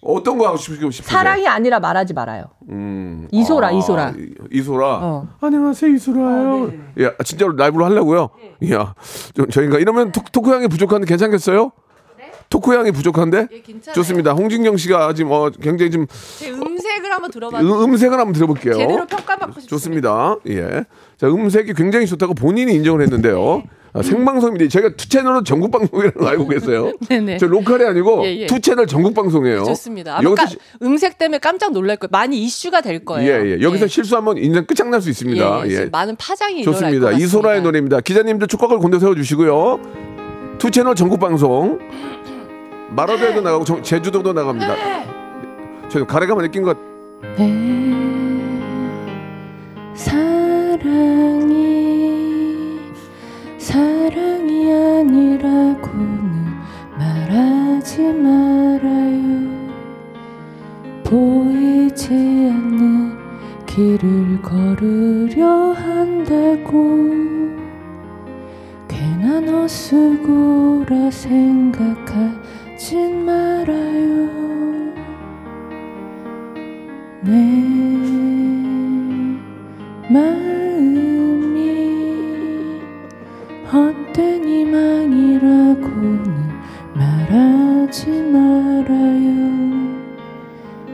[0.04, 0.90] 어떤 거 하고 싶으세요?
[0.90, 2.46] 사랑이 아니라 말하지 말아요.
[2.70, 4.14] 음, 이소라, 아, 이소라.
[4.18, 4.98] 이- 이소라.
[5.00, 5.28] 어.
[5.40, 6.72] 안녕하세요 이소라요.
[7.02, 8.30] 야 진짜로 라이브로 하려고요.
[8.72, 8.94] 야
[9.34, 11.70] 저, 저희가 이러면 토, 토크 향이 부족한데 괜찮겠어요?
[12.50, 13.46] 토크 향이 부족한데?
[13.50, 13.94] 예, 괜찮아요.
[13.94, 14.32] 좋습니다.
[14.32, 17.60] 홍진경 씨가 지금 어, 굉장히 좀제 음색을 한번 들어봐.
[17.60, 18.74] 음, 색을 한번 들어볼게요.
[18.74, 19.68] 제대로 평가받고 싶습니다.
[19.68, 20.36] 좋습니다.
[20.48, 20.84] 예.
[21.16, 23.62] 자, 음색이 굉장히 좋다고 본인이 인정을 했는데요.
[23.94, 24.68] 아, 생방송입니다.
[24.70, 26.92] 저희가 two 채널은 전국 방송이라는 거 알고 계세요?
[27.10, 27.36] 네네.
[27.38, 28.46] 저 로컬이 아니고 예, 예.
[28.46, 29.64] two 채널 전국 방송이에요.
[29.64, 30.12] 좋습니다.
[30.16, 32.08] 아마 여기서 까- 시- 음색 때문에 깜짝 놀랄 거예요.
[32.10, 33.30] 많이 이슈가 될 거예요.
[33.30, 33.60] 예, 예.
[33.62, 33.88] 여기서 예.
[33.88, 35.62] 실수하면 인생 끝장날 수 있습니다.
[35.66, 35.74] 예, 예.
[35.82, 35.84] 예.
[35.92, 37.06] 많은 파장이 것 좋습니다.
[37.06, 37.10] 같습니다.
[37.24, 38.00] 이소라의 노래입니다.
[38.00, 39.78] 기자님들 촉각을 곤두세워 주시고요.
[40.58, 41.78] two 채널 전국 방송.
[42.96, 44.74] 마라도에도 나가고 정- 제주도도 나갑니다.
[45.90, 46.78] 저 가래가만 느낀 것내
[49.94, 51.71] 사랑이
[53.62, 56.46] 사랑이 아니라고는
[56.98, 59.70] 말하지 말아요.
[61.04, 63.16] 보이지 않는
[63.64, 67.12] 길을 걸으려 한다고.
[68.88, 72.04] 괜한 헛수고라 생각하진
[73.24, 74.28] 말아요.
[80.10, 80.71] 내마
[83.72, 86.24] 헛된 희망이라고는
[86.94, 89.32] 말하지 말아요.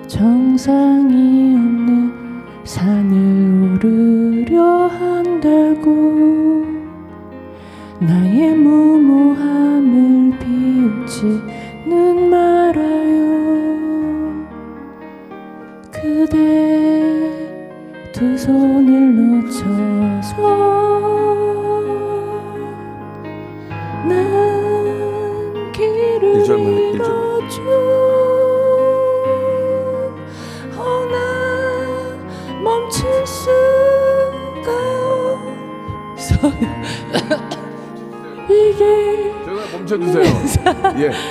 [0.07, 2.13] 정상이 없는
[2.63, 6.65] 산을 오르려 한다고.
[7.99, 8.99] 나의 무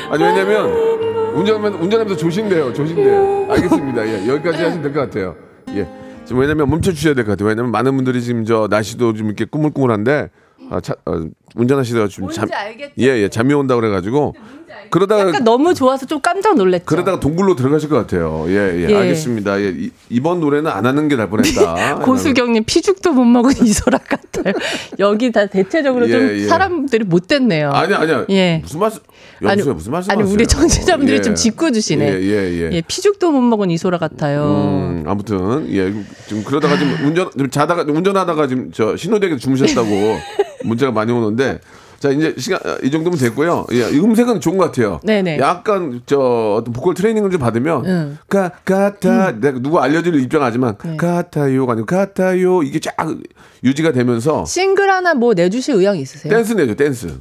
[0.09, 0.71] 아니 왜냐면
[1.35, 2.73] 운전하면 운전하면서 조심돼요.
[2.73, 3.47] 조심돼요.
[3.51, 4.07] 알겠습니다.
[4.07, 4.27] 예.
[4.27, 5.35] 여기까지 하시면 될 것 같아요.
[5.69, 5.87] 예.
[6.25, 7.49] 지금 왜냐면 멈춰 주셔야 될 것 같아요.
[7.49, 10.29] 왜냐면 많은 분들이 지금 저 날씨도 좀 이렇게 꾸물꾸물한데
[10.69, 11.23] 아, 차, 어,
[11.55, 12.49] 운전하시다가 좀 잠?
[12.99, 14.33] 예, 예, 잠이 온다 그래가지고
[14.89, 16.85] 그러다가 약간 너무 좋아서 좀 깜짝 놀랐죠.
[16.85, 18.45] 그러다가 동굴로 들어가실 것 같아요.
[18.47, 18.95] 예, 예, 예.
[18.95, 19.61] 알겠습니다.
[19.61, 21.99] 예, 이, 이번 노래는 안 하는 게날 뻔했다.
[22.05, 24.53] 고수경님 피죽도 못 먹은 이소라 같아요.
[24.99, 26.47] 여기 다 대체적으로 좀 예, 예.
[26.47, 27.71] 사람들이 못 됐네요.
[27.71, 28.25] 아니 아니야.
[28.29, 28.59] 예.
[28.63, 29.01] 무슨 말씀?
[29.43, 29.61] 아니.
[29.63, 30.11] 무슨 말씀?
[30.11, 30.23] 아니?
[30.23, 31.21] 우리 청취자분들이 예.
[31.21, 32.05] 좀 짓궂 주시네.
[32.05, 32.69] 예, 예, 예.
[32.71, 34.43] 예, 피죽도 못 먹은 이소라 같아요.
[34.43, 35.93] 음, 아무튼 예,
[36.27, 39.87] 지금 그러다가 지금 운전 좀 자다가 운전하다가 지금 저 신호대에 주무셨다고
[40.63, 41.59] 문자가 많이 오는데
[41.99, 43.65] 자 이제 시간 아, 이 정도면 됐고요.
[43.71, 44.99] 예, 이 음색은 좋은 것 같아요.
[45.03, 45.39] 네네.
[45.39, 48.17] 약간 저 어떤 보컬 트레이닝을 좀 받으면 응.
[48.29, 50.97] 가 같아 내가 누구 알려줄 입장하지만 네.
[50.97, 52.93] 같아요가 아니고 같아요 이게 쫙
[53.63, 56.31] 유지가 되면서 싱글 하나 뭐 내주실 의향 있으세요?
[56.31, 57.19] 댄스 내죠 댄스.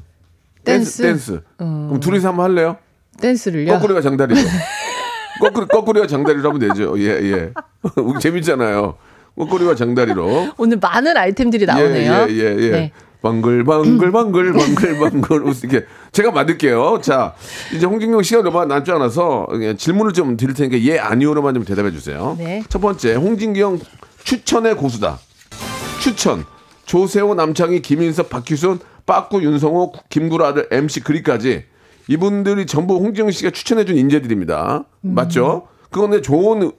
[0.64, 1.02] 댄스?
[1.02, 1.40] 댄스.
[1.56, 2.76] 그럼 둘이서 한번 할래요?
[3.20, 3.72] 댄스를요?
[3.72, 4.40] 거꾸리가 장다리로.
[5.40, 6.98] 거꾸리, 거꾸리와 장다리로 하면 되죠.
[6.98, 7.52] 예, 예.
[8.20, 8.96] 재밌잖아요.
[9.36, 10.54] 거꾸리와 장다리로.
[10.56, 12.26] 오늘 많은 아이템들이 나오네요.
[12.28, 12.62] 예, 예, 예.
[12.62, 12.70] 예.
[12.70, 12.92] 네.
[13.26, 17.00] 방글방글 방글 방글 방글 이렇게 제가 만들게요.
[17.02, 17.34] 자
[17.74, 22.36] 이제 홍진경 씨가 얼마 남지 않아서 질문을 좀 드릴 테니까 예 아니오로만 좀 대답해 주세요.
[22.38, 22.62] 네.
[22.68, 23.80] 첫 번째 홍진경
[24.24, 25.18] 추천의 고수다.
[26.00, 26.44] 추천
[26.84, 31.64] 조세호 남창희 김인섭 박희순 빠꾸 윤성호 김구라 아들 MC 그리까지
[32.08, 34.84] 이분들이 전부 홍진경 씨가 추천해준 인재들입니다.
[35.00, 35.66] 맞죠?
[35.90, 36.70] 그건 좋은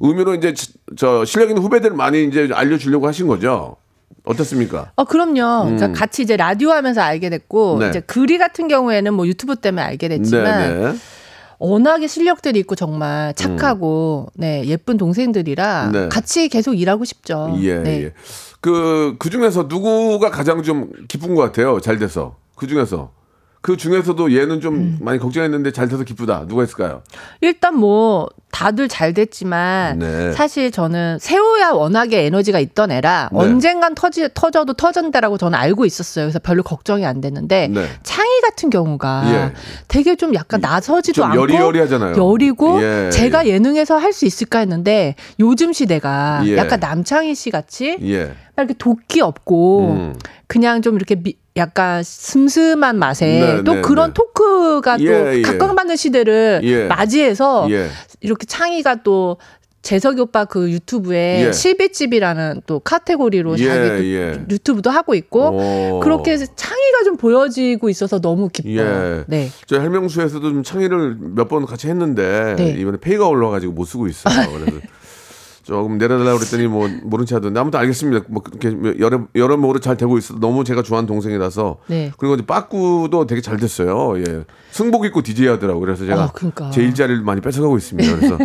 [0.00, 0.52] 의미로 이제
[0.96, 3.76] 저 실력 있는 후배들 많이 이제 알려주려고 하신 거죠.
[4.24, 4.92] 어떻습니까?
[4.96, 5.76] 어, 그럼요.
[5.76, 7.78] 자, 같이 이제 라디오 하면서 알게 됐고, 음.
[7.80, 7.88] 네.
[7.90, 10.98] 이제 글이 같은 경우에는 뭐 유튜브 때문에 알게 됐지만, 네, 네.
[11.58, 15.92] 워낙에 실력들이 있고 정말 착하고, 네, 예쁜 동생들이라 음.
[15.92, 16.08] 네.
[16.08, 17.54] 같이 계속 일하고 싶죠.
[17.60, 18.04] 예, 네.
[18.04, 18.12] 예.
[18.60, 21.80] 그, 그 중에서 누구가 가장 좀 기쁜 것 같아요?
[21.80, 22.36] 잘 돼서.
[22.56, 23.10] 그 중에서.
[23.64, 24.98] 그 중에서도 얘는 좀 음.
[25.00, 26.44] 많이 걱정했는데 잘 돼서 기쁘다.
[26.46, 27.00] 누가 있을까요?
[27.40, 30.32] 일단 뭐, 다들 잘 됐지만, 네.
[30.32, 33.38] 사실 저는 세호야 워낙에 에너지가 있던 애라, 네.
[33.38, 36.26] 언젠간 터지, 터져도 터진다라고 저는 알고 있었어요.
[36.26, 37.86] 그래서 별로 걱정이 안 됐는데, 네.
[38.02, 39.52] 창희 같은 경우가 예.
[39.88, 42.16] 되게 좀 약간 나서지도 좀 않고 여리여리하잖아요.
[42.18, 46.56] 여리고 예, 제가 예 능에서 할 수 있을까 했는데 요즘 시대가 예.
[46.58, 48.26] 약간 남창희 씨 같이 예.
[48.54, 50.14] 막 이렇게 도끼 없고 음.
[50.46, 54.14] 그냥 좀 이렇게 미- 약간 슴슴한 맛에 네, 또 네, 그런 네.
[54.14, 55.42] 토크가 예, 또 예.
[55.42, 56.86] 각광받는 시대를 예.
[56.86, 57.88] 맞이해서 예.
[58.20, 59.36] 이렇게 창희가 또
[59.82, 61.52] 재석이 오빠 그 유튜브에 예.
[61.52, 64.44] 실비집이라는 또 카테고리로 예, 자기 그 예.
[64.50, 66.00] 유튜브도 하고 있고 오.
[66.00, 68.80] 그렇게 해서 창희가 좀 보여지고 있어서 너무 기뻐요.
[68.80, 69.24] 예.
[69.28, 69.50] 네.
[69.66, 72.70] 저 할명수에서도 좀 창의를 몇 번 같이 했는데 네.
[72.78, 74.34] 이번에 페이가 올라가지고 못 쓰고 있어요.
[74.58, 74.80] 그래서
[75.64, 78.26] 조금 내려달라고 그랬더니 뭐 모른 체 하던데 아무튼 알겠습니다.
[78.28, 80.34] 뭐 그렇게 여러 여러모로 잘 되고 있어.
[80.38, 81.78] 너무 제가 좋아하는 동생이라서.
[81.86, 82.12] 네.
[82.18, 84.18] 그리고 이제 빠꾸도 되게 잘 됐어요.
[84.18, 84.44] 예.
[84.70, 85.80] 승복 입고 DJ 하더라고.
[85.80, 86.70] 그래서 제가 어, 그러니까.
[86.70, 88.16] 제 일자리를 많이 뺏어가고 있습니다.
[88.16, 88.38] 그래서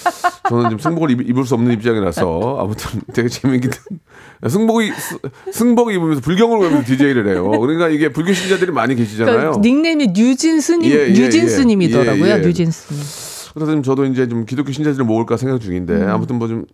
[0.48, 3.70] 저는 지금 승복을 입, 입을 수 없는 입장이라서 아무튼 되게 재밌긴.
[4.46, 5.18] 승복이 스-
[5.52, 7.48] 승복 입으면서 불경을 외면서 DJ를 해요.
[7.58, 9.34] 그러니까 이게 불교 신자들이 많이 계시잖아요.
[9.36, 12.26] 그러니까 닉네임이 뉴진스님, 예, 예, 뉴진스님이더라고요.
[12.26, 12.38] 예, 예.
[12.40, 13.35] 뉴진스님.
[13.56, 16.66] 그래서 좀 저도 이제 좀 기독교 신자들을 모을까 생각 중인데 아무튼 뭐 좀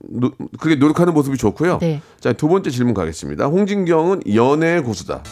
[0.58, 1.74] 그게 노력하는 모습이 좋고요.
[1.74, 1.78] 음.
[1.78, 2.02] 네.
[2.18, 3.46] 자두 번째 질문 가겠습니다.
[3.46, 5.22] 홍진경은 연애의 고수다.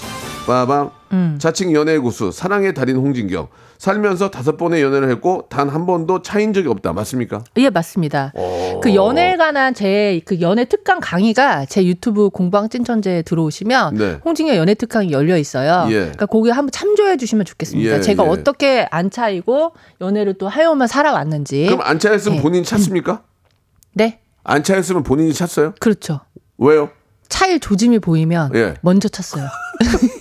[0.46, 0.90] 빠밤.
[1.12, 1.36] 음.
[1.40, 3.48] 자칭 연애의 고수, 사랑의 달인 홍진경.
[3.78, 6.92] 살면서 다섯 번의 연애를 했고 단 한 번도 차인 적이 없다.
[6.92, 7.44] 맞습니까?
[7.56, 8.32] 예, 맞습니다.
[8.82, 14.18] 그 연애에 관한 제 그 연애 특강 강의가 제 유튜브 공방 찐천재에 들어오시면 네.
[14.24, 15.86] 홍진경 연애 특강이 열려 있어요.
[15.88, 15.94] 예.
[16.00, 17.96] 그러니까 거기 한번 참조해 주시면 좋겠습니다.
[17.96, 18.28] 예, 제가 예.
[18.28, 21.66] 어떻게 안 차이고 연애를 또 하여만 살아왔는지.
[21.66, 22.42] 그럼 안 차였으면 예.
[22.42, 23.22] 본인 찾습니까?
[23.94, 25.72] 네, 안 차였으면 본인이 찾어요?
[25.80, 26.20] 그렇죠.
[26.58, 26.90] 왜요?
[27.28, 28.74] 차일 조짐이 보이면 예.
[28.82, 29.46] 먼저 찼어요.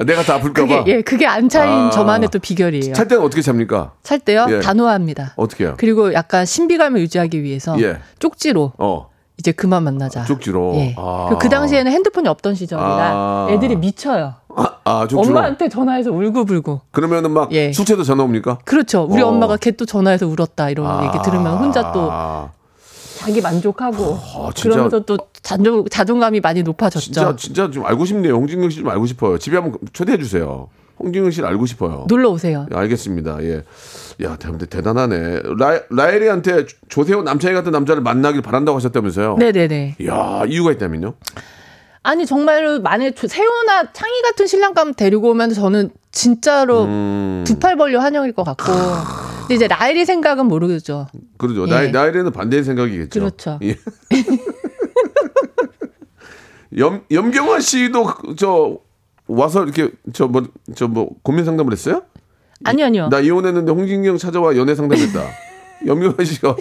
[0.00, 0.84] 아, 내가 다 아플까봐.
[0.86, 1.90] 예, 그게 안 차인 아.
[1.90, 2.94] 저만의 또 비결이에요.
[2.94, 3.92] 찰 때는 어떻게 잡니까?
[4.02, 4.60] 찰 때요 예.
[4.60, 5.34] 단호합니다.
[5.36, 5.74] 어떻게 해요?
[5.76, 7.98] 그리고 약간 신비감을 유지하기 위해서 예.
[8.18, 9.10] 쪽지로 어.
[9.36, 10.24] 이제 그만 만나자.
[10.24, 10.72] 쪽지로.
[10.76, 10.94] 예.
[10.96, 11.26] 아.
[11.28, 13.46] 그리고 그 당시에는 핸드폰이 없던 시절이라 아.
[13.50, 14.34] 애들이 미쳐요.
[14.56, 15.06] 아, 아.
[15.14, 16.80] 엄마한테 전화해서 울고불고.
[16.92, 17.70] 그러면은 막 예.
[17.72, 18.58] 숙제도 전화 옵니까?
[18.64, 19.06] 그렇죠.
[19.08, 19.28] 우리 어.
[19.28, 21.04] 엄마가 걔 또 전화해서 울었다 이런 아.
[21.06, 22.10] 얘기 들으면 혼자 또
[23.20, 24.50] 자기 만족하고 아.
[24.62, 27.04] 그러면서 또 자존, 자존감이 많이 높아졌죠.
[27.04, 28.34] 진짜 진짜 좀 알고 싶네요.
[28.34, 29.36] 홍진경 씨 좀 알고 싶어요.
[29.36, 30.68] 집에 한번 초대해 주세요.
[30.98, 32.06] 홍진경 씨를 알고 싶어요.
[32.08, 32.66] 놀러 오세요.
[32.72, 33.42] 예, 알겠습니다.
[33.42, 33.62] 예.
[34.22, 35.42] 야, 근데 대단하네.
[35.58, 39.36] 라, 라엘이한테 조세호 남창희 같은 남자를 만나길 바란다고 하셨다면서요?
[39.38, 39.96] 네네네.
[40.06, 41.14] 야, 이유가 있다면요?
[42.02, 48.00] 아니 정말로 만약에 조- 세호나 창희 같은 신랑감 데리고 오면 저는 진짜로 음, 두팔 벌려
[48.00, 48.72] 환영일 것 같고.
[49.42, 51.08] 근데 이제 라일이 생각은 모르겠죠.
[51.36, 51.66] 그러죠.
[51.68, 51.90] 예.
[51.90, 53.20] 나, 라엘에는 반대의 생각이겠죠.
[53.20, 53.58] 그렇죠.
[53.62, 53.76] 예.
[56.78, 58.78] 염 염경화 씨도 그- 저
[59.26, 60.44] 와서 이렇게 저 뭐
[60.74, 62.02] 저 뭐 고민 상담을 했어요?
[62.64, 63.08] 아니요, 아니요.
[63.08, 65.20] 나 이혼했는데 홍진경 찾아와 연애 상담했다.
[65.86, 66.56] 염경화 씨가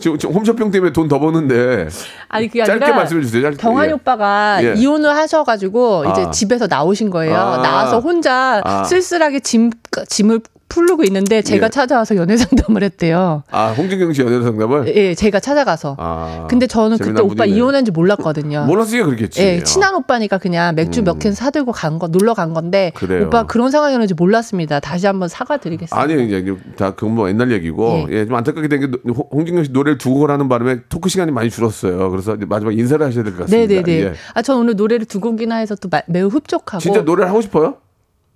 [0.00, 1.88] 지금, 지금 홈쇼핑 때문에 돈 더 버는데
[2.28, 3.42] 아니 그게 짧게 아니라 말씀해 주세요.
[3.42, 3.56] 짧게.
[3.58, 3.92] 경환이 예.
[3.94, 4.74] 오빠가 예.
[4.76, 6.30] 이혼을 하셔가지고 이제 아.
[6.30, 7.34] 집에서 나오신 거예요.
[7.36, 7.56] 아.
[7.62, 8.84] 나와서 혼자 아.
[8.84, 9.70] 쓸쓸하게 짐
[10.08, 10.40] 짐을
[10.70, 11.70] 풀르고 있는데 제가 예.
[11.70, 13.42] 찾아와서 연애 상담을 했대요.
[13.50, 14.96] 아 홍진경 씨 연애 상담을.
[14.96, 15.96] 예, 제가 찾아가서.
[15.98, 17.56] 아, 근데 저는 그때 오빠 분이네.
[17.58, 18.64] 이혼한지 몰랐거든요.
[18.70, 19.42] 몰랐으니까 그렇겠지.
[19.42, 23.26] 예, 친한 오빠니까 그냥 맥주 몇캔 사들고 간 거, 놀러 간 건데, 그래요.
[23.26, 24.80] 오빠 그런 상황이었는지 몰랐습니다.
[24.80, 26.00] 다시 한번 사과드리겠습니다.
[26.00, 28.14] 아니 이제 다 그건 뭐 옛날 얘기고 예.
[28.20, 28.88] 예 좀 안타깝게 된 게
[29.32, 32.10] 홍진경 씨 노래를 두 곡을 하는 바람에 토크 시간이 많이 줄었어요.
[32.10, 33.74] 그래서 마지막 인사를 하셔야 될 것 같습니다.
[33.74, 34.02] 네네네.
[34.04, 34.12] 예.
[34.34, 36.80] 아, 전 오늘 노래를 두 곡이나 해서 또 마- 매우 흡족하고.
[36.80, 37.74] 진짜 노래를 하고 싶어요?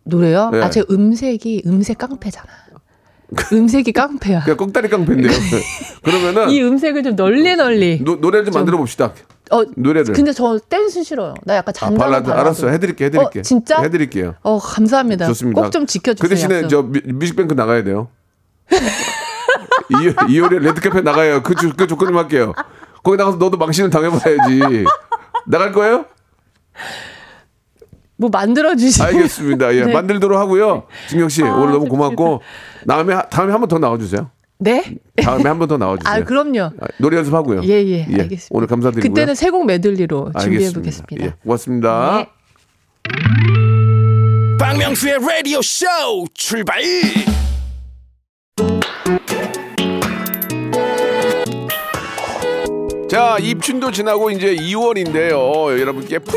[0.05, 0.51] 노래요?
[0.55, 0.61] 예.
[0.63, 2.47] 아, 제 음색이 음색 깡패잖아.
[3.53, 4.43] 음색이 깡패야.
[4.45, 5.33] 그냥 꺽다리 깡패인데요.
[6.05, 8.03] 그러면은 이 음색을 좀 널리 널리.
[8.05, 9.13] 노, 노래를 좀 만들어 봅시다.
[9.51, 10.15] 어, 노래를.
[10.15, 11.35] 근데 저 댄스 싫어요.
[11.45, 12.41] 나 약간 아, 잔잔한 발라드 발라드.
[12.41, 12.69] 알았어.
[12.69, 13.39] 해드릴게, 해드릴게.
[13.41, 13.81] 어, 진짜?
[13.83, 14.35] 해드릴게요.
[14.43, 15.27] 어, 감사합니다.
[15.27, 15.63] 좋습니다.
[15.63, 16.23] 꼭 좀 지켜주세요.
[16.23, 16.69] 그 대신에 약속.
[16.69, 18.09] 저 뮤- 뮤직뱅크 나가야 돼요.
[18.71, 21.43] 이, 이효리 레드카페 나가요.
[21.43, 22.53] 그, 조- 그 조건 좀 할게요.
[23.03, 24.85] 거기 나가서 너도 망신을 당해봐야지.
[25.47, 26.07] 나갈 거예요?
[28.17, 29.75] 뭐 만들어 주시면 알겠습니다.
[29.75, 29.93] 예, 네.
[29.93, 30.85] 만들도록 하고요.
[31.09, 32.43] 진경 씨 아, 오늘 너무 고맙고
[32.87, 34.31] 다음에 하- 다음에 한 번 더 나와 주세요.
[34.59, 34.85] 네?
[35.23, 36.15] 다음에 한 번 더 나와 주세요.
[36.15, 36.61] 아, 그럼요.
[36.81, 37.63] 아, 노래 연습하고요.
[37.65, 38.47] 예, 예, 알겠습니다.
[38.51, 39.11] 오늘 감사드리고요.
[39.13, 40.73] 그때는 세 곡 메들리로 준비해.
[40.73, 41.25] 보겠습니다.
[41.25, 42.17] 예, 고맙습니다.
[42.19, 42.29] 네.
[44.59, 45.87] 박명수의 라디오 쇼
[46.35, 46.81] 출발
[53.09, 55.79] 자, 입춘도 지나고 이제 2월인데요.
[55.81, 56.37] 여러분께 푸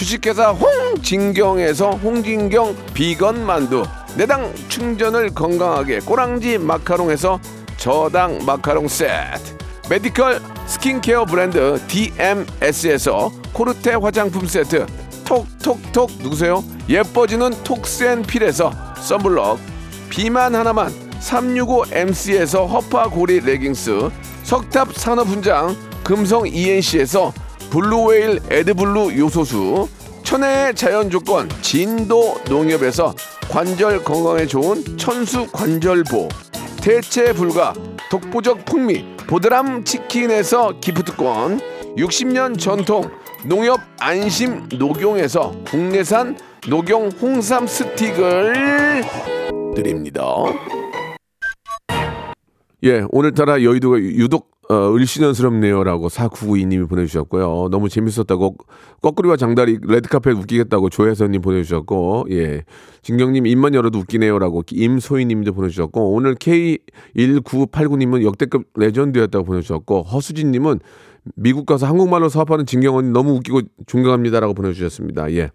[0.00, 3.84] 주식회사 홍진경에서 홍진경 비건 만두,
[4.16, 7.38] 내당 충전을 건강하게 꼬랑지 마카롱에서
[7.76, 9.58] 저당 마카롱 세트,
[9.90, 14.86] 메디컬 스킨케어 브랜드 DMS에서 코르테 화장품 세트,
[15.26, 16.64] 톡톡톡 누구세요?
[16.88, 18.72] 예뻐지는 톡스앤필에서
[19.02, 19.58] 썬블럭,
[20.08, 24.08] 비만 하나만 365MC에서 허파고리 레깅스,
[24.44, 27.34] 석탑 산업훈장 금성 ENC에서
[27.70, 29.88] 블루웨일 에드블루 요소수,
[30.24, 33.14] 천혜의 자연 조건 진도 농협에서
[33.48, 36.28] 관절 건강에 좋은 천수 관절보,
[36.82, 37.72] 대체 불가
[38.10, 41.60] 독보적 풍미 보드람 치킨에서 기프트권
[41.96, 43.08] 60년 전통
[43.46, 46.36] 농협 안심 녹용에서 국내산
[46.68, 49.04] 녹용 홍삼 스틱을
[49.76, 50.24] 드립니다.
[52.82, 57.70] 예, 오늘따라 여의도가 유독 어, 을씨년스럽네요라고 4992님이 보내주셨고요.
[57.72, 58.54] 너무 재밌었다고
[59.02, 62.62] 거꾸리와 장다리 레드카펫 웃기겠다고 조혜선님 보내주셨고, 예,
[63.02, 70.78] 진경님 입만 열어도 웃기네요라고 임소희님도 보내주셨고, 오늘 K1989님은 역대급 레전드였다고 보내주셨고, 허수진님은
[71.34, 75.32] 미국 가서 한국말로 사업하는 진경 언니 너무 웃기고 존경합니다라고 보내주셨습니다.
[75.32, 75.50] 예.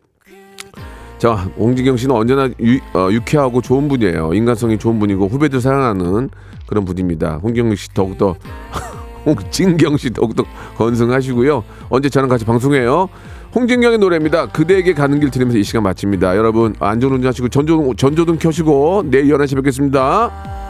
[1.20, 4.34] 자, 홍진경 씨는 언제나 유, 어, 유쾌하고 좋은 분이에요.
[4.34, 6.30] 인간성이 좋은 분이고 후배들 사랑하는
[6.68, 7.38] 그런 분입니다.
[7.38, 8.36] 홍경 씨 더욱더
[9.26, 10.43] 홍진경 씨 더욱더
[10.78, 11.63] 건승하시고요.
[11.89, 13.09] 언제 저랑 같이 방송해요.
[13.55, 14.47] 홍진경의 노래입니다.
[14.47, 16.36] 그대에게 가는 길 들으면서 이 시간 마칩니다.
[16.36, 20.64] 여러분 안전 운전하시고 전조등, 전조등 켜시고 내일 11시 뵙겠습니다.